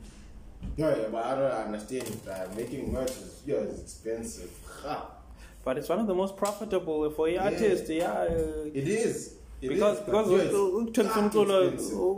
[0.78, 4.50] yeah yeah, but I don't understand that making merch is yeah it's expensive.
[4.84, 5.06] Ha.
[5.66, 9.36] But it's one of the most profitable for a artist yeah uh, it is.
[9.70, 11.68] Because is, because yeah, ukuthengisa umculo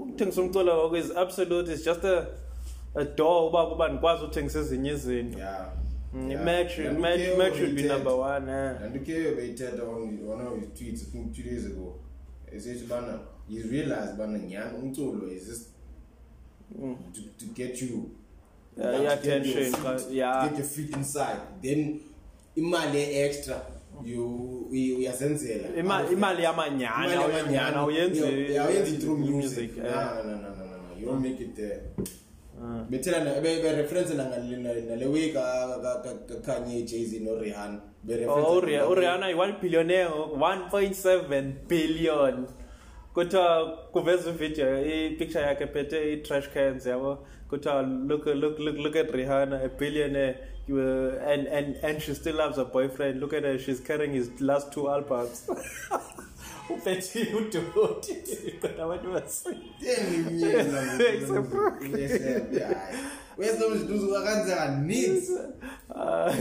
[0.02, 2.28] ukuthengisa umculo is absolute it's just a
[2.96, 5.40] a door uba kuba ndikwazi uthengisa ezinye izinto.
[5.40, 5.72] Yeah.
[6.14, 6.44] Mm, yeah.
[6.46, 8.76] match Nanduke match match should be number one eh.
[8.82, 11.96] Nanduke bayithetha on one of his tweets I think two days ago.
[12.56, 15.68] Esithi bana you realize bana nyanga umculo is just
[17.14, 18.12] to, to get you.
[18.78, 20.48] Yeah, yeah, attention, feet- yeah.
[20.50, 21.40] get your feet inside.
[21.62, 22.00] Then
[22.58, 23.62] imali extra
[24.04, 27.78] you uy- uyazenzela Ima- imali yamanyana Imali awuyenzana yamanyana.
[27.78, 28.20] awuyenzi
[28.54, 29.96] Yeah, awuyenzi through music music no eh.
[29.96, 31.82] no no no no no you don't make it there
[32.64, 32.86] Ah.
[32.90, 35.44] bethela na be be reference na ngale nale week ka
[35.84, 40.10] ka- ka ka- Kanye Jay-Z no Rihanna be reference Oh, na- Uri- urihanna yi-one billionaire
[40.10, 42.48] ngoku 1.7 billion
[43.16, 44.68] kuthiwa kuveza ividiyo
[45.06, 47.12] ipicture yakhe ephethe i-trash cans yabo
[47.50, 50.36] kuthiwa look, look, look, look at rihanna a billionaire
[50.68, 53.20] you, uh, and, and, and she still loves her boyfriend.
[53.20, 55.50] Look at her she's carrying his last two albums.
[56.70, 58.16] Uphethe udoti
[58.62, 59.12] kodwa abantu
[64.24, 65.32] kanzeka needs.
[65.96, 66.34] Ah,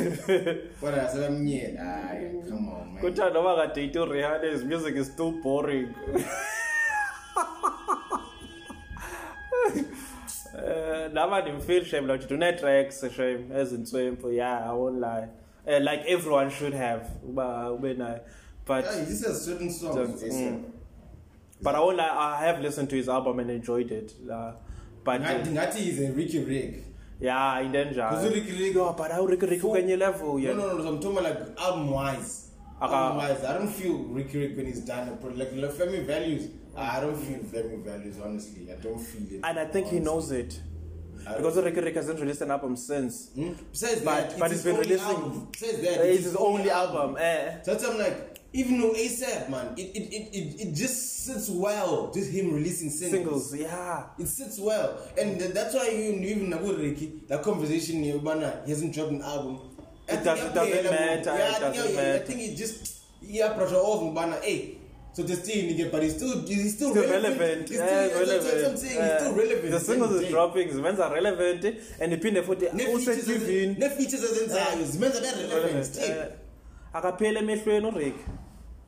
[0.80, 3.02] kodwa sebemnyela hayi come on man.
[3.02, 5.94] Kuthiwa noma kadate urihanna his music is still boring.
[10.54, 15.28] Uh, lava ndimfeel shame like tune-tracks shame ezintswempu yeah i won't lie.
[15.66, 18.20] Uh, like everyone should have uba ube nayo.
[18.66, 20.62] But Yeah, this has certain songs mm.
[21.60, 24.52] but i won't lie i have listened to his album and enjoyed it uh,
[25.04, 26.84] but ngathi uh, is a Ricky Rick
[27.20, 30.88] yeah into enjalo Because Ricky Rick Yo, but awurikirik kwenye level no yeah no no
[30.88, 32.43] I'm talking about like album wise
[32.80, 37.00] Aka- album wise I don't feel Ricky Rick when he's done like family values I
[37.00, 40.00] don't feel family values honestly I don't feel it and i think he honestly.
[40.00, 40.60] knows it
[41.26, 43.52] I because Ricky Rick hasn't released an album since Hmm?
[43.72, 45.48] Besides But- that, but it's he's been releasing- album.
[45.52, 49.72] Besides that, Uh, it's his only album eh So I'm like, even though ASAP, man,
[49.76, 52.12] it it, it, it it just sits well.
[52.12, 53.50] Just him releasing singles.
[53.50, 58.02] singles yeah It sits well, and th- that's why you even about Ricky, that conversation
[58.04, 59.63] here, Bana, he hasn't dropped an album.
[60.08, 62.24] It think does- yeah, it doesn't matter, Yeah, it doesn't yeah, yeah, I matter.
[62.26, 64.36] think it just yeah pressure off Bana.
[64.42, 64.78] Hey,
[65.14, 67.68] so the still nigga, but he's still he's still, still relevant.
[67.68, 68.66] He's Yeah, still, that's what relevant.
[68.70, 68.96] I'm saying.
[68.96, 69.08] Yeah.
[69.12, 69.70] He's still relevant.
[69.70, 71.64] The singles is dropping, zimenza relevant
[72.00, 76.16] and iphinde futhi usetivini ne features azenzayo zimenza be relevant still
[76.92, 78.14] akapheli emehlweni urick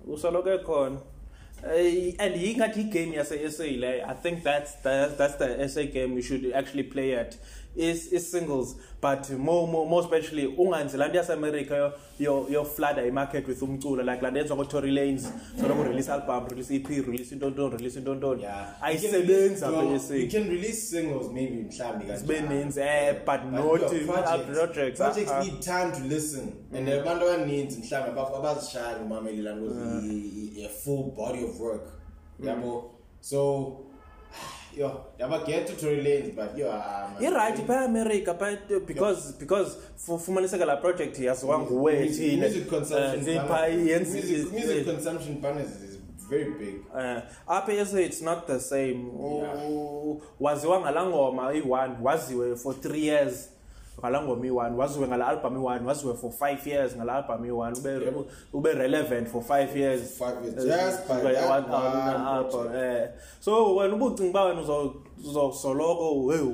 [0.06, 0.98] usoloko ekhona
[1.76, 6.22] Eh, and yingathi igame yase-sa leyo i think that's, that's, that's the sa game we
[6.22, 7.36] should actually play at
[7.76, 8.76] is is singles.
[9.02, 14.02] But more more, more especially unganzi lanto yaseamerica yo yo yo flood imarket with umculo
[14.02, 18.42] like lanto yenziwa ngotory lanes so loku release album release ep release intontoni release intontoni
[18.42, 18.76] Yeah.
[18.82, 24.98] ayisebenzi apha You yesi can release singles maybe mhlambi zibe ninzi eh but not projects
[24.98, 26.52] projects uh, need time to listen.
[26.76, 29.66] And abantu abaninzi mhlawumbi abaf- abazishayo ngumameli laa nto
[30.06, 31.82] i- i- a full body of work.
[32.44, 32.90] Yabo?
[33.20, 33.66] So
[34.76, 37.22] yo yaba get to Tory lanes but yo ah, man.
[37.22, 42.68] irayithi phaa america but because because fu- fumaniseka laa project yaziwa nguwe Music- thina music
[42.70, 45.98] consumption Eh, zipha ban- yenzi- music- music eh, consumption banners is
[46.30, 46.74] very big.
[47.00, 49.04] Eh, apha yese it's not the same.
[49.38, 49.70] Yeah.
[49.70, 53.48] U- waziwa ngalaa ngoma iyi-one waziwe for three years.
[54.00, 57.90] Ngalaa ngoma iyi-one waziwe ngala album iyi-one waziwe for five years ngala album iyi-one ube,
[57.90, 58.14] Yep.
[58.52, 60.18] ube relevant for five years.
[60.18, 62.74] Five years, Eh, just by by that one- one one album, project.
[62.76, 63.08] eh.
[63.40, 64.94] so wena ubucinga uba wena uzo-
[65.28, 66.46] uzosoloko hey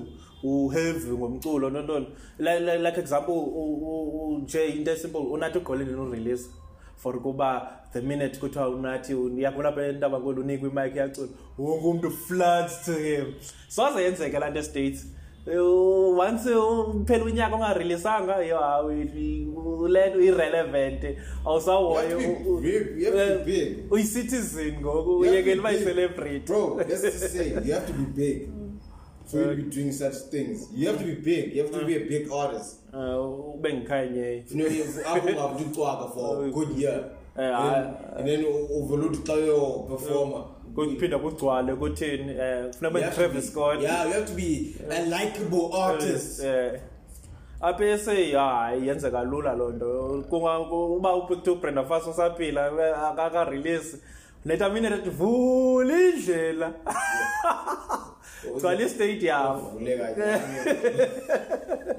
[0.45, 2.07] uheavy ngomculo nontoni
[2.39, 6.49] like, like, like example u- u- u- nje into esimple unathi ugqolile urelease
[6.97, 11.29] for kuba the minute kuthiwa unathi uyabona apha entabankulu unikwa imike yacula
[11.59, 13.35] wonke umntu floods to him.
[13.69, 15.07] Soze yenzeke laa nto estates
[15.47, 19.47] Uh, once uphela unyaka ungareleasanga yo hayi
[19.89, 21.05] le nto irrelevant
[21.45, 22.61] You
[22.97, 23.93] you be big.
[23.93, 28.49] uyicitizen ngoku You uyekela uba yicelebrate Bro, let's just say you have to be big
[29.27, 30.69] for you to be doing such things.
[30.75, 31.55] You have to be big.
[31.57, 32.77] You have to be a big artist.
[32.95, 34.69] Uh, ube ngikhanye You
[35.59, 37.05] to talk for a good year,
[37.39, 39.23] Eh, and, I- and then overload the
[39.89, 40.45] performer.
[40.75, 43.81] Kuphinda kugcwale kuthini You have to Travis Scott.
[43.81, 46.41] Yeah, you have to be a likable artist.
[46.45, 46.81] eh
[47.61, 50.25] apha ese hayi yenzeka lula loo nto.
[50.97, 52.67] Uba ukuthiwa ubrenda fast usaphila
[53.11, 53.97] akakarelease.
[54.45, 56.73] Leta minute ethi vula indlela.
[58.57, 59.67] Gcwala istadium.
[59.67, 60.09] Uvuleka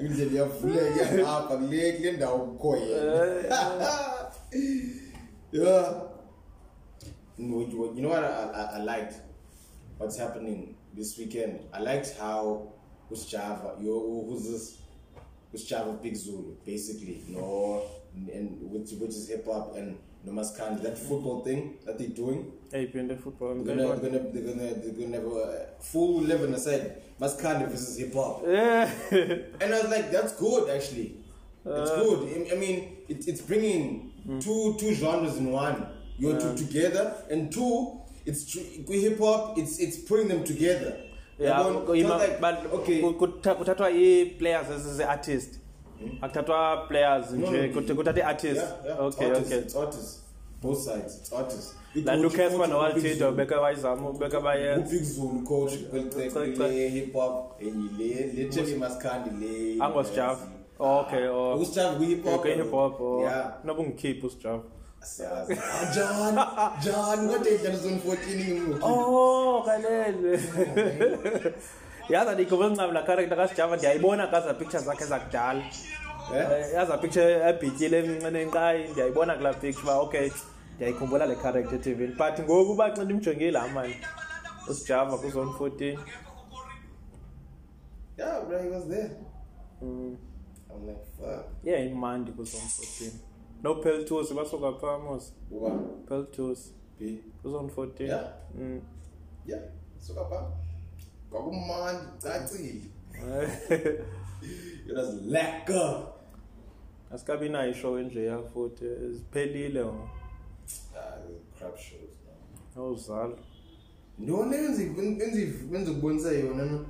[0.03, 3.25] indlela iyavuleka iyahamba kule ndawo kukho yena.
[5.51, 5.63] Yeah.
[5.65, 6.09] No,
[7.37, 9.15] you you know what I, I, I liked
[9.97, 12.71] what's happening this weekend I liked how
[13.09, 14.77] who's Java yo who's this
[15.51, 17.83] who's Java Big Zulu basically no
[18.31, 22.51] and which which is hip hop and no Maskandi that football thing that they're doing
[22.71, 27.01] eyiphinde football they're gonna, they're gonna, they're gonna, they're gonna have a full 11 aside.
[27.19, 28.41] Maskandi versus hip hop.
[28.45, 28.89] Yeah.
[29.61, 31.17] And I was like, that's good actually.
[31.65, 32.19] It's Uh, good.
[32.51, 34.11] I- I mean, it, it's bringing
[34.41, 35.87] two two genres in one.
[36.19, 37.87] You're two together, and two,
[38.25, 39.57] it's tr- hip hop.
[39.57, 40.93] It's it's putting them together.
[41.39, 41.61] Yeah,
[41.95, 43.89] ima- like, okay, ku- kutha- kuthathwa
[46.21, 50.19] akuthathwa players No, nje no, kut- kuthathwa ii-artist yeah, yeah, okay artists, okay It's artists.
[50.61, 51.15] Both sides.
[51.21, 51.75] It's artists.
[52.05, 55.71] laa nto ucasper nowaltito beke wayizama beke bayenza Big Zulu coach,
[56.93, 59.83] hip hop, le le Chevy Maskandi le.
[59.83, 60.39] angosjaf
[60.79, 61.27] okay
[61.61, 62.33] Usjaf ku hip hop.
[62.39, 63.53] okay hip hop or Yeah.
[63.63, 64.61] noba ungikhiphe usijaf
[65.03, 65.53] Siyazi.
[65.59, 66.35] Ah, John,
[66.83, 68.85] John, what is that zone 14 ngimukhipha?
[68.87, 70.39] oh kalele
[72.09, 75.63] yaza ndiyikhumbula ncam laa character kasijava ndiyayibona kaza picture zakhe zakudala
[76.35, 76.47] Eh?
[76.51, 80.31] Eh, yaza picture ebhityile emncinci enkqayi ndiyayibona kulaa picture uba okay
[80.75, 83.95] ndiyayikhumbula le character etivini but ngoku uba xa ndimjongile laa mani
[84.69, 85.97] usijava kuzone 14
[88.17, 89.09] Yeah, bro, he was there.
[89.81, 90.15] Mm.
[90.69, 91.45] I'm like, fuck.
[91.63, 93.32] yeah imandi kuzone 14
[93.63, 95.73] no peltos basuka phaa mos What?
[96.07, 97.17] peltos B.
[97.41, 98.27] kuzone 14 Yeah.
[98.55, 98.81] Mm.
[99.45, 99.61] Yeah.
[99.99, 100.51] Suka pha.
[101.29, 102.81] Kwakumandi, cacile.
[104.87, 106.07] It was lekker.
[107.11, 110.09] asikabi nayo ishow enjeya futhi ziphelile ngo
[110.95, 111.17] Ah,
[111.57, 112.15] crap shows.
[112.25, 112.83] man.
[112.85, 113.37] awuzalo
[114.19, 114.83] Ntoni enzi
[115.23, 116.85] enzi enzi kubonisa yona no?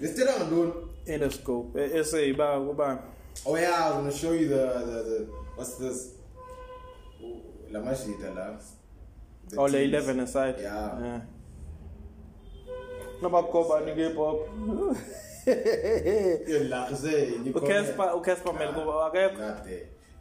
[0.00, 0.72] Lesitela ngantoni?
[1.06, 3.02] endoscope ese iba kuba
[3.46, 6.14] Oh yeah, I was gonna show you the the, the what's this?
[7.70, 8.56] La mashita la.
[9.48, 9.92] The oh teams.
[9.92, 11.20] 11 aside Yeah.
[16.46, 19.38] Yeah, la ze ukespa ukespa mel kuba akekho.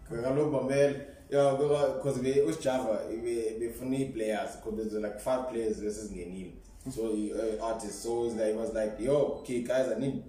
[0.10, 6.52] Kaloku Bamel, yeah, because we usijava we befuna ii-players because there's like five players esezingenile
[6.92, 10.24] so uh, artists so like, was like yo okay guys i need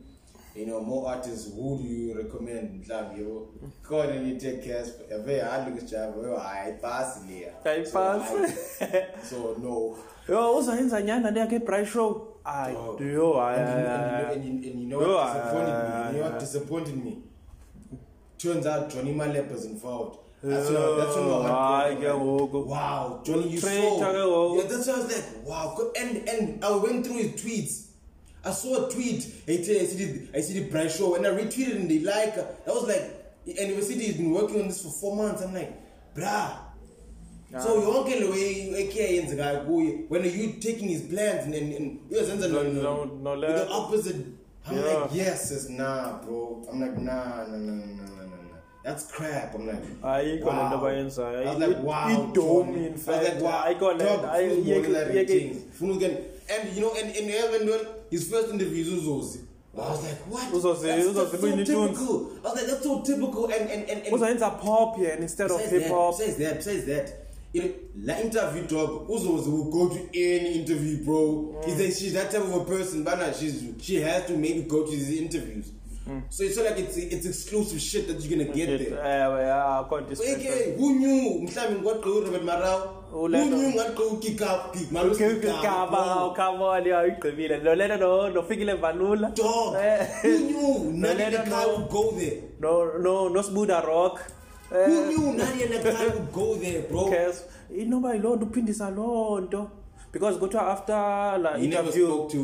[0.55, 3.49] you know more artists who do you recommend mhlawumbi yebo
[3.89, 8.53] khona nithe casp yabe hali kusijava yo hayi pasi leya Ayipasi.
[9.31, 9.97] So, no
[10.29, 12.97] yo uzayenza nyanda ndiyakhe ibri show ayi Oh.
[13.01, 15.95] yo you- and, you- and, you- and you know what disappointed me?
[15.95, 17.19] uh, You know what disappointed me?
[18.39, 20.19] Turns out Johnny Malep was involved.
[20.43, 22.67] That's what, that's what heart ke ngoku.
[22.69, 24.57] Wow, Johnny, you Traitor saw.
[24.57, 25.91] Yeah, that's why I was like, wow.
[26.01, 27.87] And and I went through his tweets.
[28.45, 29.27] I saw a tweet.
[29.49, 32.01] I tell I see the I see the Bright Show and I retweeted and they
[32.01, 32.35] like.
[32.37, 33.03] That was like,
[33.47, 35.43] and University has been working on this for four months.
[35.43, 35.73] I'm like,
[36.15, 36.59] bruh.
[37.63, 42.51] So yonke le way ekhe yenzeka kuye when you taking his plans and and, uyozenza
[42.51, 44.17] no, no, No- no the opposite
[44.67, 44.83] I'm Yeah.
[44.95, 49.07] like yes it's nah bro I'm like nah nah nah nah nah nah nah that's
[49.13, 51.47] crap I'm like Ayikho le nto abayenzayo.
[51.47, 52.87] I was like wow Tony.
[52.87, 53.25] in I was fact.
[53.35, 54.31] like wow Ayikho le dog, nto.
[54.33, 56.15] Ay- funa yeke- ukubona la
[56.49, 57.81] and you know and and when
[58.11, 59.39] his first interview is uzozi
[59.77, 63.91] I was like what Uzozi- Uzozi typical I was like that's so typical and and
[63.91, 67.13] and, and uzoyenza pop yena instead of hip that, hop besides that, besides that,
[67.53, 67.71] you know,
[68.05, 71.63] la interview dog, Uzozi will go to any interview, bro.
[71.65, 74.63] He's like, she's that type of a person, but nah, she's she has to maybe
[74.63, 75.71] go to these interviews.
[76.31, 78.99] So it's not like it's it's exclusive shit that you're gonna get there.
[78.99, 80.41] ewe ya akho disrespect.
[80.41, 81.41] Okay, who knew?
[81.49, 83.04] Mhlawumbe ngwaqo Robert Marau.
[83.15, 85.15] Who Uleto- knew ngaqo kick up kick Marau
[85.63, 89.77] Kama, come on, awuyigqibile lo lento no nofikile vanula Dog.
[89.77, 90.07] Eh.
[90.25, 92.41] Nakai no- would go there?
[92.61, 94.19] no no nosibuda rock
[94.73, 97.05] Eh, Who knew Nadia Nakai would go there, bro?
[97.11, 99.71] Kes inoba yiloo nto uphindisa loo nto
[100.13, 102.41] because kuthiwa after la He never interview spoke to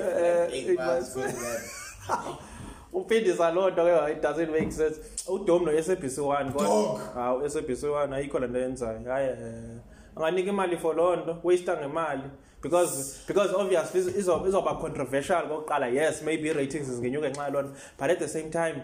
[0.00, 1.16] eh, it was-
[2.92, 4.98] uphindisa loo nto ke it doesn't make sense.
[5.28, 6.52] Udom no-sabc one
[7.14, 9.00] hawu u-sabc one ayikho le nto yenzayo.
[9.04, 9.80] Hayi eh,
[10.16, 12.22] anganika imali for loo nto waster ngemali.
[12.62, 17.72] Because because obviously izo- izo- izoba controversial kokuqala yes maybe i-ratings zingenyuke ngenxa yaloo nto
[17.98, 18.82] but at the same time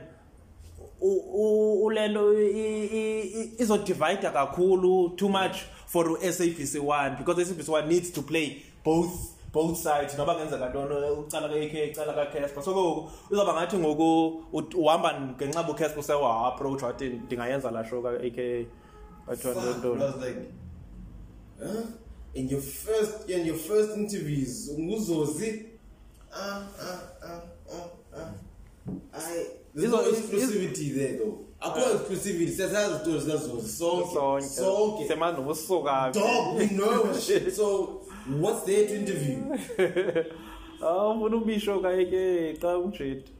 [1.00, 7.68] u- u- ulento i- i- i- izodivide kakhulu too much for u-sabc one because sabc
[7.68, 9.10] one needs to play both
[9.56, 12.62] both sides noba kenzeka ntoni ucala ka-ak ucala kacasper.
[12.62, 14.08] So ngoku uzawuba ngathi ngoku
[14.76, 18.66] uhamba ngenxa bucasper sewa-approach wathi ndingayenza laa show ka-aka
[19.26, 20.02] bathiwa Fuck, ntoni?
[20.02, 20.40] I was like,
[21.58, 21.82] huh?
[22.34, 25.50] In your first, in your first interviews, Nguzozi,
[26.32, 27.40] uh, uh, uh,
[27.72, 31.38] uh, uh, I, there's no exclusivity there though.
[31.60, 35.08] Akho exclusivity, siyasazi izitori zikaZozi, sonke, sonke.
[35.08, 37.12] semazi nobusuka Dog, we know.
[37.58, 39.38] So, what's there to interview?
[40.82, 42.12] awufuna ubisho ka-ak
[42.60, 43.32] xa umjeti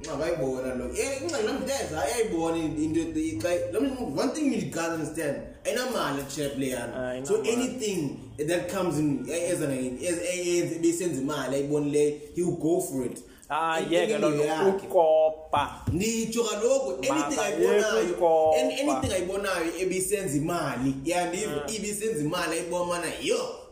[0.00, 0.90] Ngakayibona lo.
[0.94, 5.42] Eh, ngingalamdeza ayayibona into me one thing you gotta understand.
[5.64, 6.86] Ayinamali chair player.
[6.94, 7.26] Ayinamali.
[7.26, 13.04] So anything that comes in as an as besenza imali ayibonile he will go for
[13.04, 13.22] it.
[13.48, 22.20] ayeke loo Into nto ukopa nditsho kaloku anything ayibonayo anything ayibonayo ebisenza imali yandiva ibisenza
[22.24, 23.67] imali ayibona yo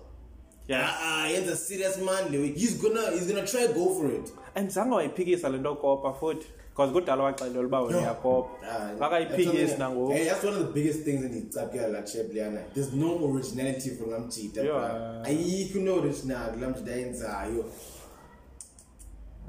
[0.69, 0.89] Yeah.
[0.91, 4.95] ah ah, yenza serious money he's gonna he's gonna try go for it and zange
[4.95, 10.25] wayiphikisa le nto kopa futhi because kudala waxelela uba wena uyakopa Ah, akayiphikisi nangoku Hey,
[10.25, 12.61] that's one of the biggest things in Itsapia la Chebliana.
[12.75, 14.11] There's no originality from.
[14.55, 15.23] Yeah.
[15.25, 17.64] Ayikho no original Lamchita yenzayo.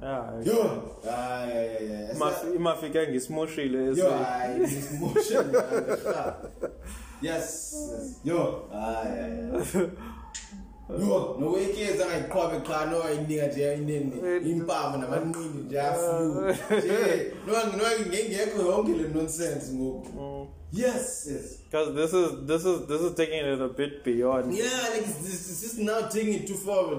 [0.01, 0.45] Yeah.
[0.45, 0.93] Yo.
[1.09, 2.13] Ah, yeah, yeah, yeah.
[2.15, 5.55] Imafi- imafike ngisimoshile Yo, esi- I this motion.
[5.55, 6.34] ah,
[7.22, 7.74] Yes.
[7.91, 8.20] yes.
[8.24, 8.70] Yo.
[8.72, 9.28] Ah, yeah,
[9.74, 9.89] yeah.
[10.89, 14.11] Yo, no way kids angayiqhwabe cha no ayinika nje inini
[14.51, 16.41] impama namanini nje afu.
[16.77, 20.47] Nje no no ngengekho yonke le nonsense ngoku.
[20.71, 21.57] Yes, yes.
[21.69, 25.25] because this is this is this is taking it a bit beyond Yeah, like it's,
[25.25, 26.95] it's just now taking it too far.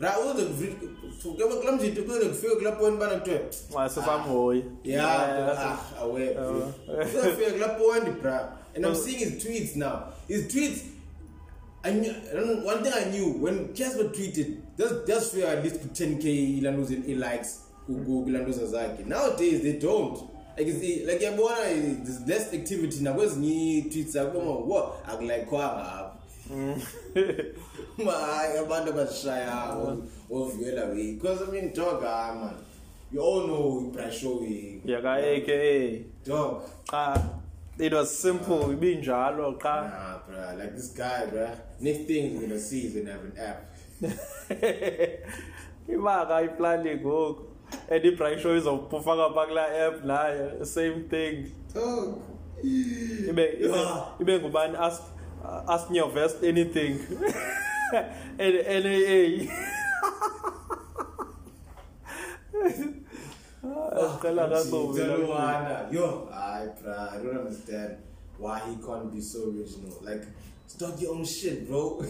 [0.00, 0.06] The
[1.38, 3.40] kama kula mjitu kule kufika kula point bana kutwe.
[3.50, 5.06] xa sisamhoyi Yeah,
[5.58, 6.34] ah, away.
[6.34, 8.52] Kufika kula point, bra.
[8.74, 10.12] And I'm seeing his tweets now.
[10.28, 10.97] His tweets.
[11.84, 15.56] I knew, I don't know, one thing I knew when Casper tweeted, that's that's fair
[15.56, 19.06] at least put 10k Ilanu's in, in likes Google Ilanu's Azaki.
[19.06, 20.18] Nowadays they don't.
[20.56, 23.12] Like it's like yabona there's less activity now.
[23.12, 25.04] Where's new tweets are come what?
[25.06, 26.10] I like kwanga.
[27.98, 28.04] My
[28.58, 32.54] abantu abashaya ovela we because I mean dog ah man.
[33.12, 36.62] You all know Brasho we yaka-aka dog.
[36.90, 37.37] xa
[37.78, 40.58] it was simple ibinjalo xa Nah, bruh.
[40.58, 41.56] Like this guy, bruh.
[41.80, 43.64] Next thing you're gonna see is gonna have an app.
[45.88, 47.42] ibaka iplani ngoku
[47.90, 52.22] and ibrashow izofaka pha kulaa app nayo same thing Dog.
[53.28, 53.78] ibe ibe
[54.20, 55.02] ibe ngubani ask
[55.68, 56.98] ask your vest anything
[58.38, 58.54] and
[58.84, 59.48] NAA
[63.62, 65.86] Qala kakubi Tell la- me why.
[65.90, 67.96] Yo, I, bruh, I don't understand
[68.38, 69.98] why he can't be so original.
[70.02, 70.22] Like,
[70.66, 72.00] start your own shit, bro.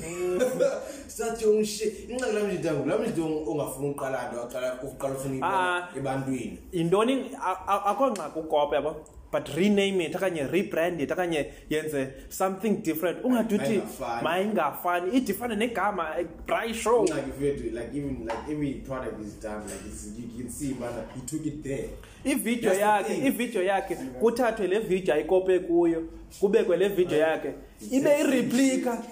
[1.09, 2.11] start your own shit.
[2.11, 5.89] Inga la mjita, la mjita ungafuna uqala nto, aqala uqala ufuna Ah.
[5.97, 6.59] ibona ebantwini.
[6.73, 8.95] yintoni a- a- akho ngxaki ukopa yabo
[9.33, 13.25] but rename it okanye rebrand it okanye yenze something different.
[13.25, 13.83] Ungathi uthi
[14.23, 15.13] Mayingafani.
[15.13, 16.15] idifane negama
[16.47, 17.03] bry show.
[17.03, 20.93] Like you like even like every product is done like it's, you can see man
[21.15, 21.89] he took it there.
[22.25, 26.09] the yakhe ividiyo yakhe kuthathwe le vidiyo ayikope kuyo
[26.41, 27.55] kubekwe le vidiyo yakhe.
[27.91, 29.03] Ibe ireplika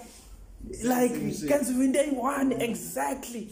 [0.83, 1.15] like
[1.47, 3.47] kenziwe into eyi-one exactly.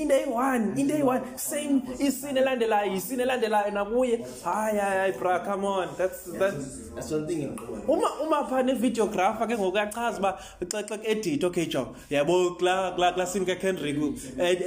[0.00, 5.88] Into eyi-one into eyi-one same isini elandelayo isini elandelayo nakuye hayi hayi bra come on
[5.98, 6.64] that's, that's
[6.94, 7.82] That's one thing in common.
[7.88, 10.32] uma uma phaa nevideographer ke ngoku uyachaza uba
[10.70, 13.96] xa xa edit okay jo yabo kulaa kulaa kulaa sini kakendrick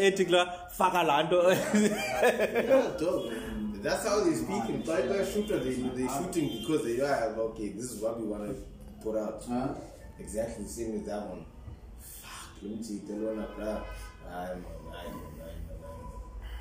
[0.07, 0.45] ethi kulaa
[0.78, 3.32] faka laa nto Yeah, dog.
[3.84, 4.84] That's how they speaking.
[4.86, 7.69] Like a shooter, they they shooting because they are okay.
[7.69, 8.55] This is what we want to
[9.03, 9.43] put out.
[9.47, 9.67] Huh?
[10.19, 11.45] Exactly the same as that one.
[11.99, 12.99] Fuck, let me see.
[13.07, 13.82] Tell one up there.
[14.39, 14.65] I'm,
[14.95, 15.15] I'm,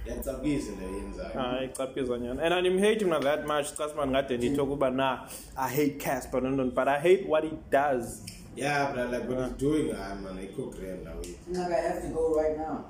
[0.06, 1.32] That's a piece in the inside.
[1.34, 5.68] hayi caphiza nyana and andimhate mna that much xa sima ndingade nditho ukuba na i
[5.76, 8.22] hate casper nontoni but i hate what he does
[8.56, 10.38] Yeah, but like what he's doing, I'm man.
[10.38, 11.18] I cook real now.
[11.50, 12.84] Like I have to go right now.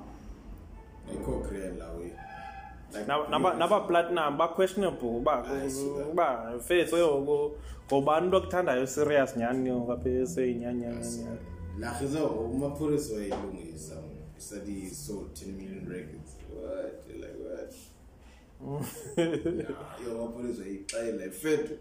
[1.11, 1.97] I cook real now.
[2.93, 5.43] Like Na- naba- nabaplatinum ba-questionable uba
[6.11, 7.51] uba face oyoku
[7.87, 11.37] ngobani umntu okuthandayo serious nyhani ngapha eseyinyanyanyanya
[11.79, 13.95] Like is umapurisa wayilungisa.
[14.45, 16.35] Said he sold 10 million records.
[16.53, 17.03] What?
[17.09, 17.73] You're like what?
[20.05, 21.73] yo mapurisa wayixela fethu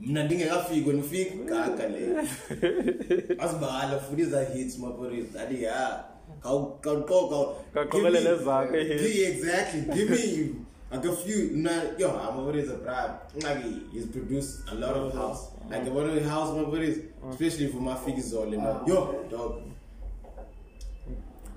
[0.00, 2.18] mna ndingekafiki wena ufika gaga le.
[3.42, 6.04] Azibala futhi iza hits mapurisa athi ya.
[6.40, 8.80] Kawuqoqa Kaqokelele zakhe
[9.28, 10.54] exactly give me
[10.90, 15.48] like a few na yo mapurisa bra ngaki he's produced a lot of house.
[15.70, 19.62] Like one of the house mapurisa especially for mafiki zole na yo dog.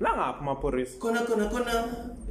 [0.02, 0.98] Langaphi maphorisa?
[1.00, 1.74] Khona khona khona.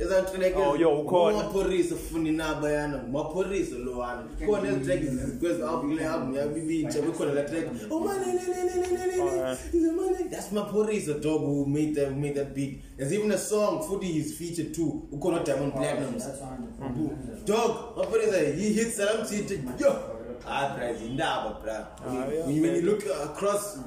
[0.00, 1.36] Ezantrek Oh, yo, ukhona.
[1.44, 5.00] maphorisa funi nabayana maphorisa lo wana khona ezi track
[5.40, 7.66] kwezi album le album yabibitsha bekhona la track.
[7.90, 9.58] Oh man le, le, le, le, le, le, le, Alright.
[9.72, 12.82] He's a man, that's maphorisa dog who made that made that beat.
[12.96, 15.06] There's even a song futhi he's featured too.
[15.12, 17.42] Ukhona diamond platinums That's one.
[17.44, 20.16] dog maphorisa he hits salam city yo!
[20.46, 21.86] Ah, bra, indaba, bra.
[22.12, 22.44] yeah.
[22.46, 23.78] When, you look across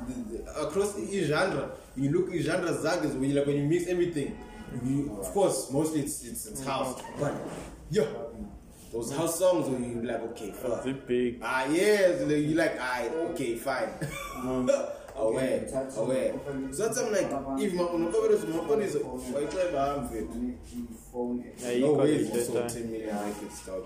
[0.56, 3.88] across the genre, when you look at genre zagas, when you like when you mix
[3.88, 4.38] everything,
[4.84, 7.34] you, of course, mostly it's it's, it's house, but
[7.90, 8.06] yeah,
[8.92, 10.84] those house songs where you like, okay, fuck.
[10.84, 13.02] Zip big Ah, yes, you like, ah,
[13.32, 13.90] okay, fine.
[15.16, 16.34] aware, aware.
[16.72, 19.80] So that's I'm like, if my my phone is my phone is why try to
[19.80, 20.28] harm it.
[21.60, 22.70] Yeah, No you got ways it you that sold time.
[22.70, 23.84] 10 million records, dog.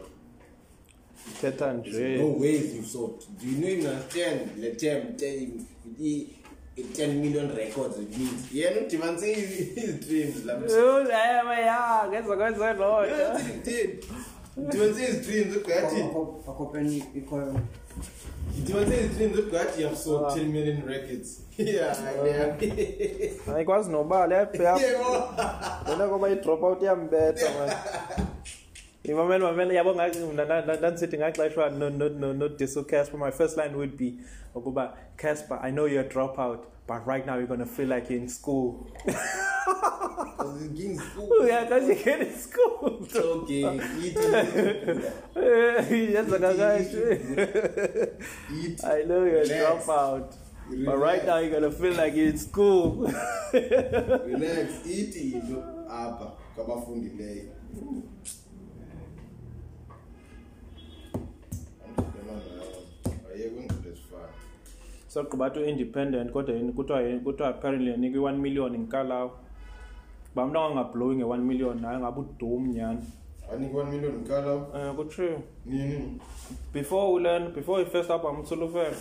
[1.42, 3.24] Thetha No nje ways you sold.
[3.40, 5.66] Do you know even understand the term ten,
[5.98, 6.28] the
[6.94, 8.52] 10 million records it means?
[8.52, 10.46] Yeah, no, Tivan say his dreams.
[10.46, 12.36] Like, ewe ya ngeza
[14.98, 15.56] his dreams.
[15.56, 16.06] Look at it.
[16.48, 17.60] Akopeni iko
[18.66, 19.36] Tivan say his dreams.
[19.36, 21.42] Look at you have sold 10 million records.
[21.58, 23.56] Yeah, yeah.
[23.56, 25.34] ayikwazi nobala yapha Yeah, well,
[25.90, 28.28] lena koba i-drop out iyambetha man
[29.04, 33.98] imamele mamele yabo ngaki mna nda- nda- ndandisithi ngaxeshwa nodiso casper my first line would
[33.98, 34.14] be
[34.56, 37.88] ukuba casper i know you're a drop out but right now you're going to feel
[37.90, 38.88] like you're in school
[40.74, 41.48] getting school.
[41.48, 43.64] yeah because you get in school It's okay.
[46.32, 47.28] Kakashe
[48.54, 48.84] Eat.
[48.86, 49.86] i know you're a Relax.
[49.86, 50.36] drop out
[50.86, 53.08] but right now you're going to feel like you're in school
[53.54, 54.86] Relax.
[54.86, 55.44] Eat it.
[55.90, 56.32] Apa.
[56.56, 57.52] Kwabafundileyo.
[65.08, 69.32] Sogqiba to independent kodwa yini kuthiwa yini- kuthiwa apparently yanikwe i-one million ngikalawo
[70.34, 73.00] uba umntu angangablowi nge-one million naye ngabe udum nyhani.
[73.54, 74.54] Anikwa 1 million kala.
[74.56, 76.20] um kutshiwo Nini?
[76.74, 78.96] before ulen before i-first album usolufele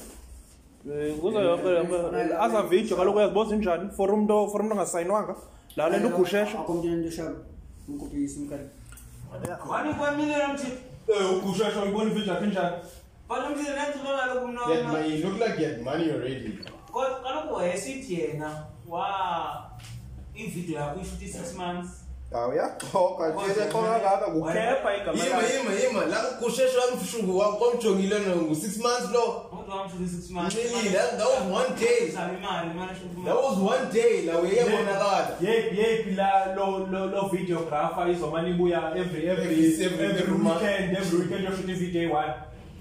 [0.85, 1.95] um kuzo yonke yonke
[2.41, 3.91] aza video kaloku uyaziboza injani?
[3.91, 5.35] For umntu for umntu ongasayinwanga?
[5.77, 6.59] Laa le nto ugushesha.
[9.69, 10.67] Wani kwa million mthi.
[11.43, 12.77] ugushesha uyibona ividio yakhe injani?
[13.29, 16.59] Yeah, but you look like you had money already.
[16.93, 19.09] Kaloku wayesithi yena wa
[20.35, 21.91] ivideo yakho ishuthi 6 months.
[22.33, 28.35] awuyaxoka nje exoka kangaka kukhepha igama Yima lakhe yima yima la kushesha mshungu wakomjongile no
[28.35, 29.23] 6 months lo.
[29.51, 30.55] Kodwa wamshuthi 6 months.
[30.57, 32.11] Really that, that was one day.
[33.25, 35.29] That was one day la uyebonakala.
[35.41, 40.63] yephi la lo videographer izomane ibuya every every Every- every- every every month.
[40.63, 42.33] weekend every weekend yoshuta ivideo eyi-one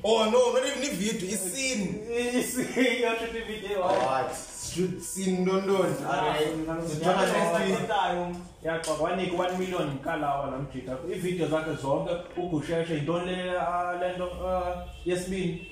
[0.04, 2.02] Oh no, not even the video, it's scene.
[3.02, 5.96] yoshuta ivideo Oh, it's shoot scene ndondoni
[6.70, 13.94] next week yaxa kwanika one million nkalawa lamjika iividiyo zakhe zonke ugusheshe yintoni le ah,
[14.00, 15.68] le nto ah, yesibini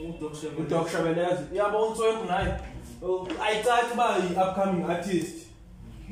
[0.59, 2.53] udok shabeleza yabo unswempu naye
[3.01, 5.36] uh, ayicaci uba yi-upcoming artist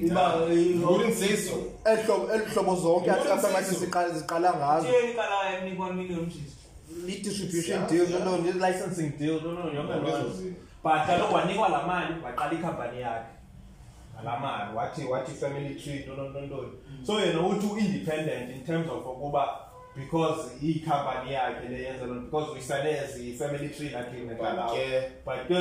[0.05, 1.55] uba I wouldn't say so
[1.85, 4.87] elihlobo elihlobo zonke asangathi siqala ziqala ngazo
[7.07, 10.29] i-distribution deal no no licensing deal no no yonke loo nto
[10.83, 13.33] but kaloku wanikwa laa mali waqala ikhampani yakhe
[14.13, 16.71] ngalaa mali wathi wathi family tree ntonontoni
[17.03, 19.47] so yena uthi u-independent in terms of ukuba
[19.95, 25.11] because iyikhampani yakhe le yenza loo nto because uyisane as i-family tree lakhe nekalawa ke
[25.25, 25.55] but ke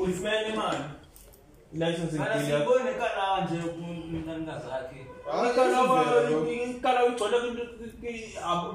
[0.00, 0.84] uyifumene imali
[1.74, 2.66] i-licensing deal yakhe
[6.70, 7.36] ikalawa igcwele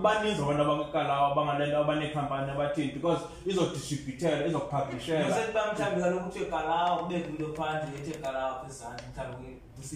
[0.02, 5.26] baninzi abantu abakalawa abangalento abaneekhampani abathini because izodistributela izokupublishela.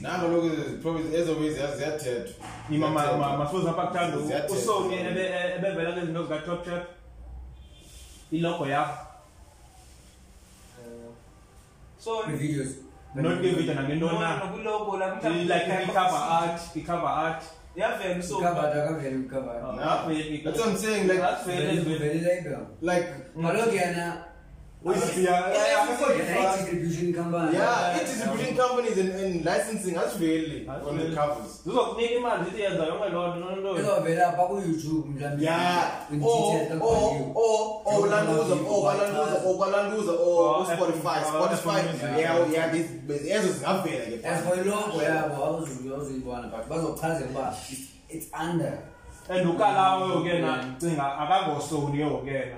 [0.02, 0.50] Nako loku
[0.82, 2.46] probably ezobe ziyathethwa
[3.38, 4.18] masuze apha kuthanda
[4.54, 6.84] usoni ebe- ebevela kwezinto zikatop chap
[8.32, 8.98] ilogo yakho.
[12.38, 12.68] Videos
[13.16, 14.40] not kevidio nangentoni na
[15.48, 17.44] like icover art icover art.
[17.76, 19.64] Yavela Covered, akaveli covered.
[20.04, 21.22] Aveli- That's what I'm saying, like-
[21.62, 21.98] Aveli-
[22.82, 24.31] Veli-
[24.84, 25.52] veli label.
[25.52, 27.58] like Kaloku yena yena i-distribution company.
[27.58, 31.62] yeah it is distribution companies and, and licensing asiveli on the covers.
[31.66, 36.14] Zizokunika imali zithi yenza yonke loo nto nontoni izovela apha ku-youtube mhlawumbi yeah.
[36.14, 37.32] in or detail or kakhulu.
[37.36, 41.80] or or landuza or kwalanduza or kwalanduza Oh, spotify spotify.
[42.20, 42.72] Yeah yeah.
[42.72, 42.90] these
[43.34, 48.74] ezo zingavela ke as for ilogo yabo awuzu- awuzuyibona but bazochazela uba it's- it's under.
[49.30, 52.58] And ukalawo ke na cinga akangosoni ke kena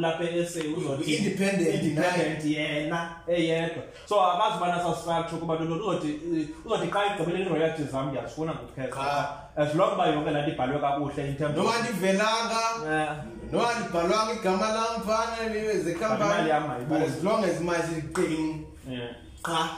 [0.00, 3.82] lapha e-sa uzothi Independent, independent yena eyedwa.
[4.06, 6.20] So akazibana satisfaction kuba lolo uzothi
[6.64, 9.38] uzothi xa igqibeleni royalties zam ndiyazifuna ngokhetha Cha.
[9.56, 12.60] as long uba yonke laa nto ibhalwe kakuhle in terms noma of ndivelanga
[12.90, 13.08] Eh,
[13.52, 17.04] noma ndibhalwanga igama lam phana But imali zekhampani yam but ayiboni.
[17.04, 19.10] as long as imali qing yeah.
[19.42, 19.68] qha.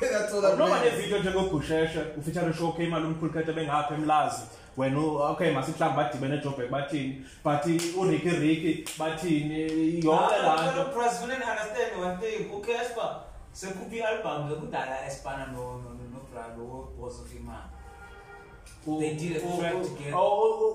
[0.00, 4.42] That's all that noma nevidiyo njengogusheshe ufeature showke imali umkhulukhethe bengapha emlazi.
[4.76, 4.98] Wena
[5.30, 7.24] okay masihlanga badibene ejobhek bathini?
[7.44, 7.64] But
[7.96, 9.60] uriki riki bathini?
[10.04, 10.82] Yonke laa nto.
[12.56, 13.20] Ukespa
[13.52, 17.70] sekhuphe i-album lekudala esipana nobrado wozofimana
[19.00, 20.14] They did a track together.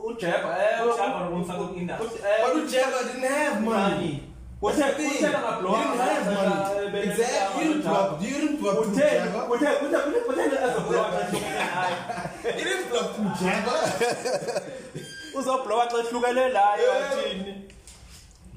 [0.06, 2.20] ujeba Ujeba nomfaka ku-industry.
[2.44, 4.24] but ujeba didn't have money.
[4.62, 5.12] That's the thing.
[5.12, 7.00] You didn't have money.
[7.00, 7.64] Exactly.
[7.64, 8.22] You didn't block.
[8.22, 9.40] You didn't block Ujeba.
[12.44, 13.74] You didn't block Ujeba.
[15.36, 17.12] uzobloka xa ehlukelelayo Yeah.
[17.12, 17.54] athini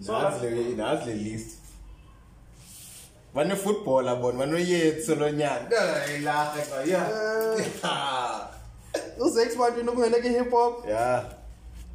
[0.06, 1.50] So Nazi le nazi le list.
[3.34, 8.48] Bane-footballer bona banoyethu lo nyaka ilahle kwa yeah
[9.18, 11.24] uzex bantwini okungeleke i-hip hop yeah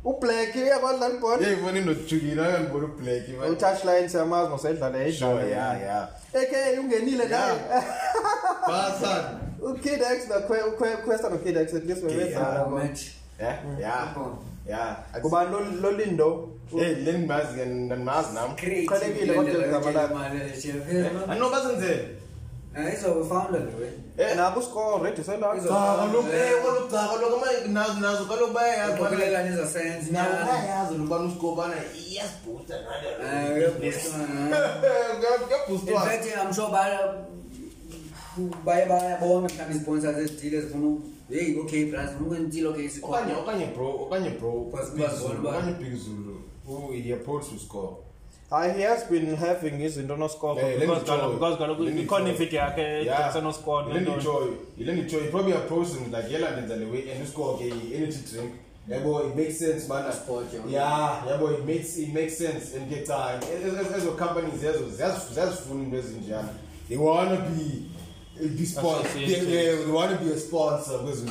[0.03, 3.49] ublack uyabadlala ibhola yeah ibona inojukile akangibona ublack man.
[3.51, 6.09] utouchline siyamazi ngosayidlala sure yeah yeah.
[6.33, 7.59] Aka ungenile naye.
[8.67, 9.23] Basan.
[9.61, 13.01] ukid x naquesta nokid x at least Okay, bebedlala match.
[13.39, 14.15] Yeah yeah.
[14.67, 14.95] Yeah.
[15.21, 20.79] Kubani lo- lolindo hey leni mazi ke ngimazi nami Uqhelekile kodwa igama lakhe.
[22.75, 23.61] Ano basenzele izofounder
[24.17, 28.25] lewe nabo uscore ready selaka Izo- cha kaloku eh kaloku cha kaloku ama nazo nazo
[28.25, 31.75] kaloku bayayazi uqokelelane ezasayensi nabo bayayazi lokubana usikobana
[32.09, 32.75] iyasibhusta
[35.47, 36.99] kuyabhustwa infact i'm sure baya
[38.65, 40.97] baye bayabona mhlawumbe isponsors ezithile ezifuna
[41.29, 45.41] hey okay bras funa ukwenzile okay okanye okanye bro okanye bro Kwazi- Big kwazi Zulu,
[45.41, 45.57] bona.
[45.57, 46.35] okanye big zulu
[46.67, 47.93] who he approached to score
[48.49, 51.33] hayi he has been having izinto noscore let me because tell kaloku- you.
[51.39, 52.35] because kaloku Let me ikhona tell you.
[52.35, 54.47] ividiyo yakhe esenoscore ilendijoy
[54.77, 58.51] ilendijoy probably approached him like yela ndenza le way and uscore ke energy drink.
[58.89, 60.71] Yabo it makes sense bana Sport, yeah.
[60.71, 62.73] yeah yabo it makes it makes sense.
[62.75, 63.39] And ke cha
[63.97, 66.49] ezo companies ezo ziyaz- ziyazifuna into ezinjalo
[66.89, 67.85] they want to be
[68.57, 69.47] be sponsor they, Associated.
[69.47, 71.23] they, they want to be a sponsor because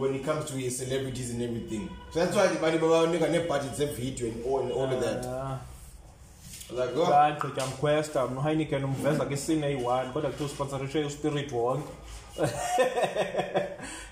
[0.00, 1.88] when it comes to celebrities and everything.
[2.12, 5.24] So that's why bani babanika ne budgets of video and all, and all of that.
[5.24, 5.60] Like
[6.72, 11.92] oh, gqitya mkhwesta mna uheineken umveza kwisine eyi-one kodwa kuthiwa usponsorishe uspirit wonke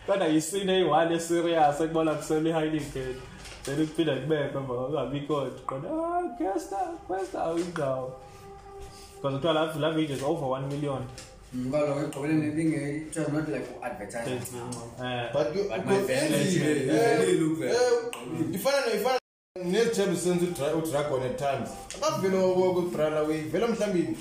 [0.07, 3.15] kodwa yisine eyi-one eserious ekubona kusela iheineken
[3.65, 6.77] then kuphinda kubekho emva kungabikho qona ah kesta
[7.07, 8.13] kwesta awindawo
[9.23, 11.03] because kuthiwa laa laa video is over one million.
[11.73, 14.41] Kaloku ekugqibeleni ibinge it was not like advertising
[15.03, 19.26] Eh, but But my eh, eh, eh, look eh, ifana no
[19.57, 20.47] ifana nezithembe senza
[20.77, 21.71] udragon at times
[22.03, 22.39] akavele
[22.75, 24.17] kubrala way vele mhlawumbi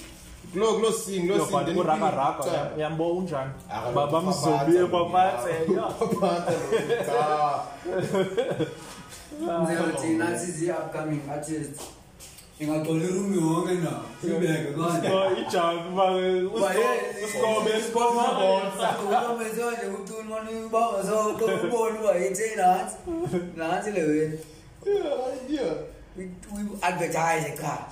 [0.53, 3.51] kulo kulo scene lo then urakaraka yambo unjani?
[3.69, 5.65] Ah, kaloku baba upapatha, mzobile kwaphathe.
[9.41, 11.81] Ngizothi nathi zi-upcoming artist.
[12.59, 13.91] Ingagcwala irumi yonke na?
[14.23, 15.07] Ibeke kanje
[15.41, 16.45] ijazi
[17.25, 22.95] uskobe uskobabonsa ukomezonje ucula mona ubanga zonke ubone uba yitheni nansi
[23.57, 24.37] nansi le wena?
[24.85, 25.75] Yeah, yeah.
[26.55, 27.85] uyi-advertise ekhaya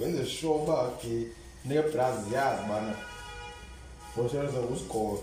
[0.00, 1.26] wenze sure uba ke
[1.64, 2.94] nebraz yazi bana
[4.16, 5.22] bosheleza kusigolo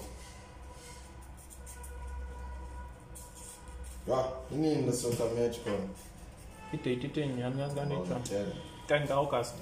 [4.08, 5.88] ya inini lesota match khona
[6.74, 8.54] idate itenyani yazikanijani Ngitshela.
[8.88, 9.56] 10 august.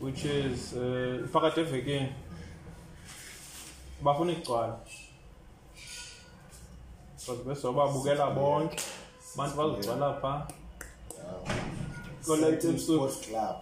[0.00, 2.12] Which is uh, phakathi evekeni
[4.02, 4.76] bafuna igcwala
[7.18, 8.76] because besobabukela bonke.
[9.34, 10.46] Abantu bazogcwala
[12.26, 13.08] Kolete Sentin ebusuku.
[13.10, 13.56] Sports Club.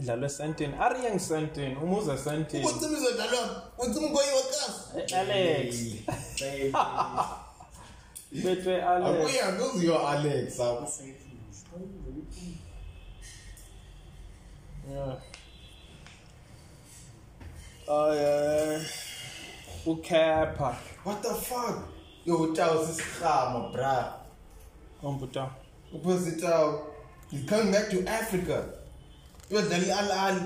[0.00, 5.14] idlalwe esentini ariyeng sentini umuze esentini Ukuthi bizodlalwa uthi umgoyi wakasi.
[5.14, 5.74] alex
[8.44, 10.86] betwe alex Akuya kuziyo Alex apha.
[14.90, 15.16] Yeah.
[17.88, 18.80] Uh,
[19.86, 21.78] ukepha What the fuck?
[22.24, 24.14] Yo utawu sisikhama bra.
[25.02, 25.50] Ombuta
[25.92, 26.78] Uphosi utawu.
[27.30, 28.64] He's coming back to Africa.
[29.50, 30.40] Uyodlala i-Al Ahly.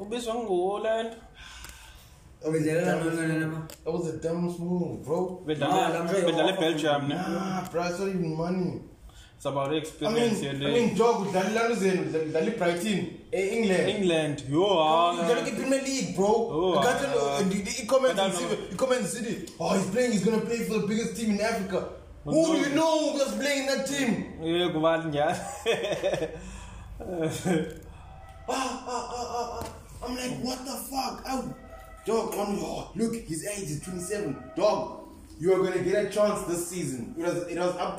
[0.00, 1.12] ubizwa nguland
[2.52, 5.42] bedlalela nonke napa That was a dumb move, bro.
[5.46, 8.80] bedlala ebelgium ne Nah, bro, it's not even money.
[9.36, 13.88] it's about the I experience mean, I yele mean, Jog udlala luzeni, udlala i-Brighton, e-England.
[13.88, 16.26] england yo Udlala i-Premier League, bro.
[16.28, 18.76] Oh, I can't tell uh, you, the- the- he comments I in don't City, he
[18.76, 19.52] comments in City.
[19.58, 21.88] Oh, he's playing, he's gonna play for the biggest team in Africa.
[22.26, 24.10] Who you know who was playing in that team?
[24.42, 25.38] ye kubali njani
[28.48, 30.06] Ah, ah, ah, ah, ah.
[30.06, 31.22] I'm like, what the fuck?
[31.28, 31.54] Oh,
[32.04, 34.36] dog, I'm, oh, look, his age is 27.
[34.56, 35.00] Dog,
[35.40, 37.14] you are gonna get a chance this season.
[37.18, 37.94] It was, it was up to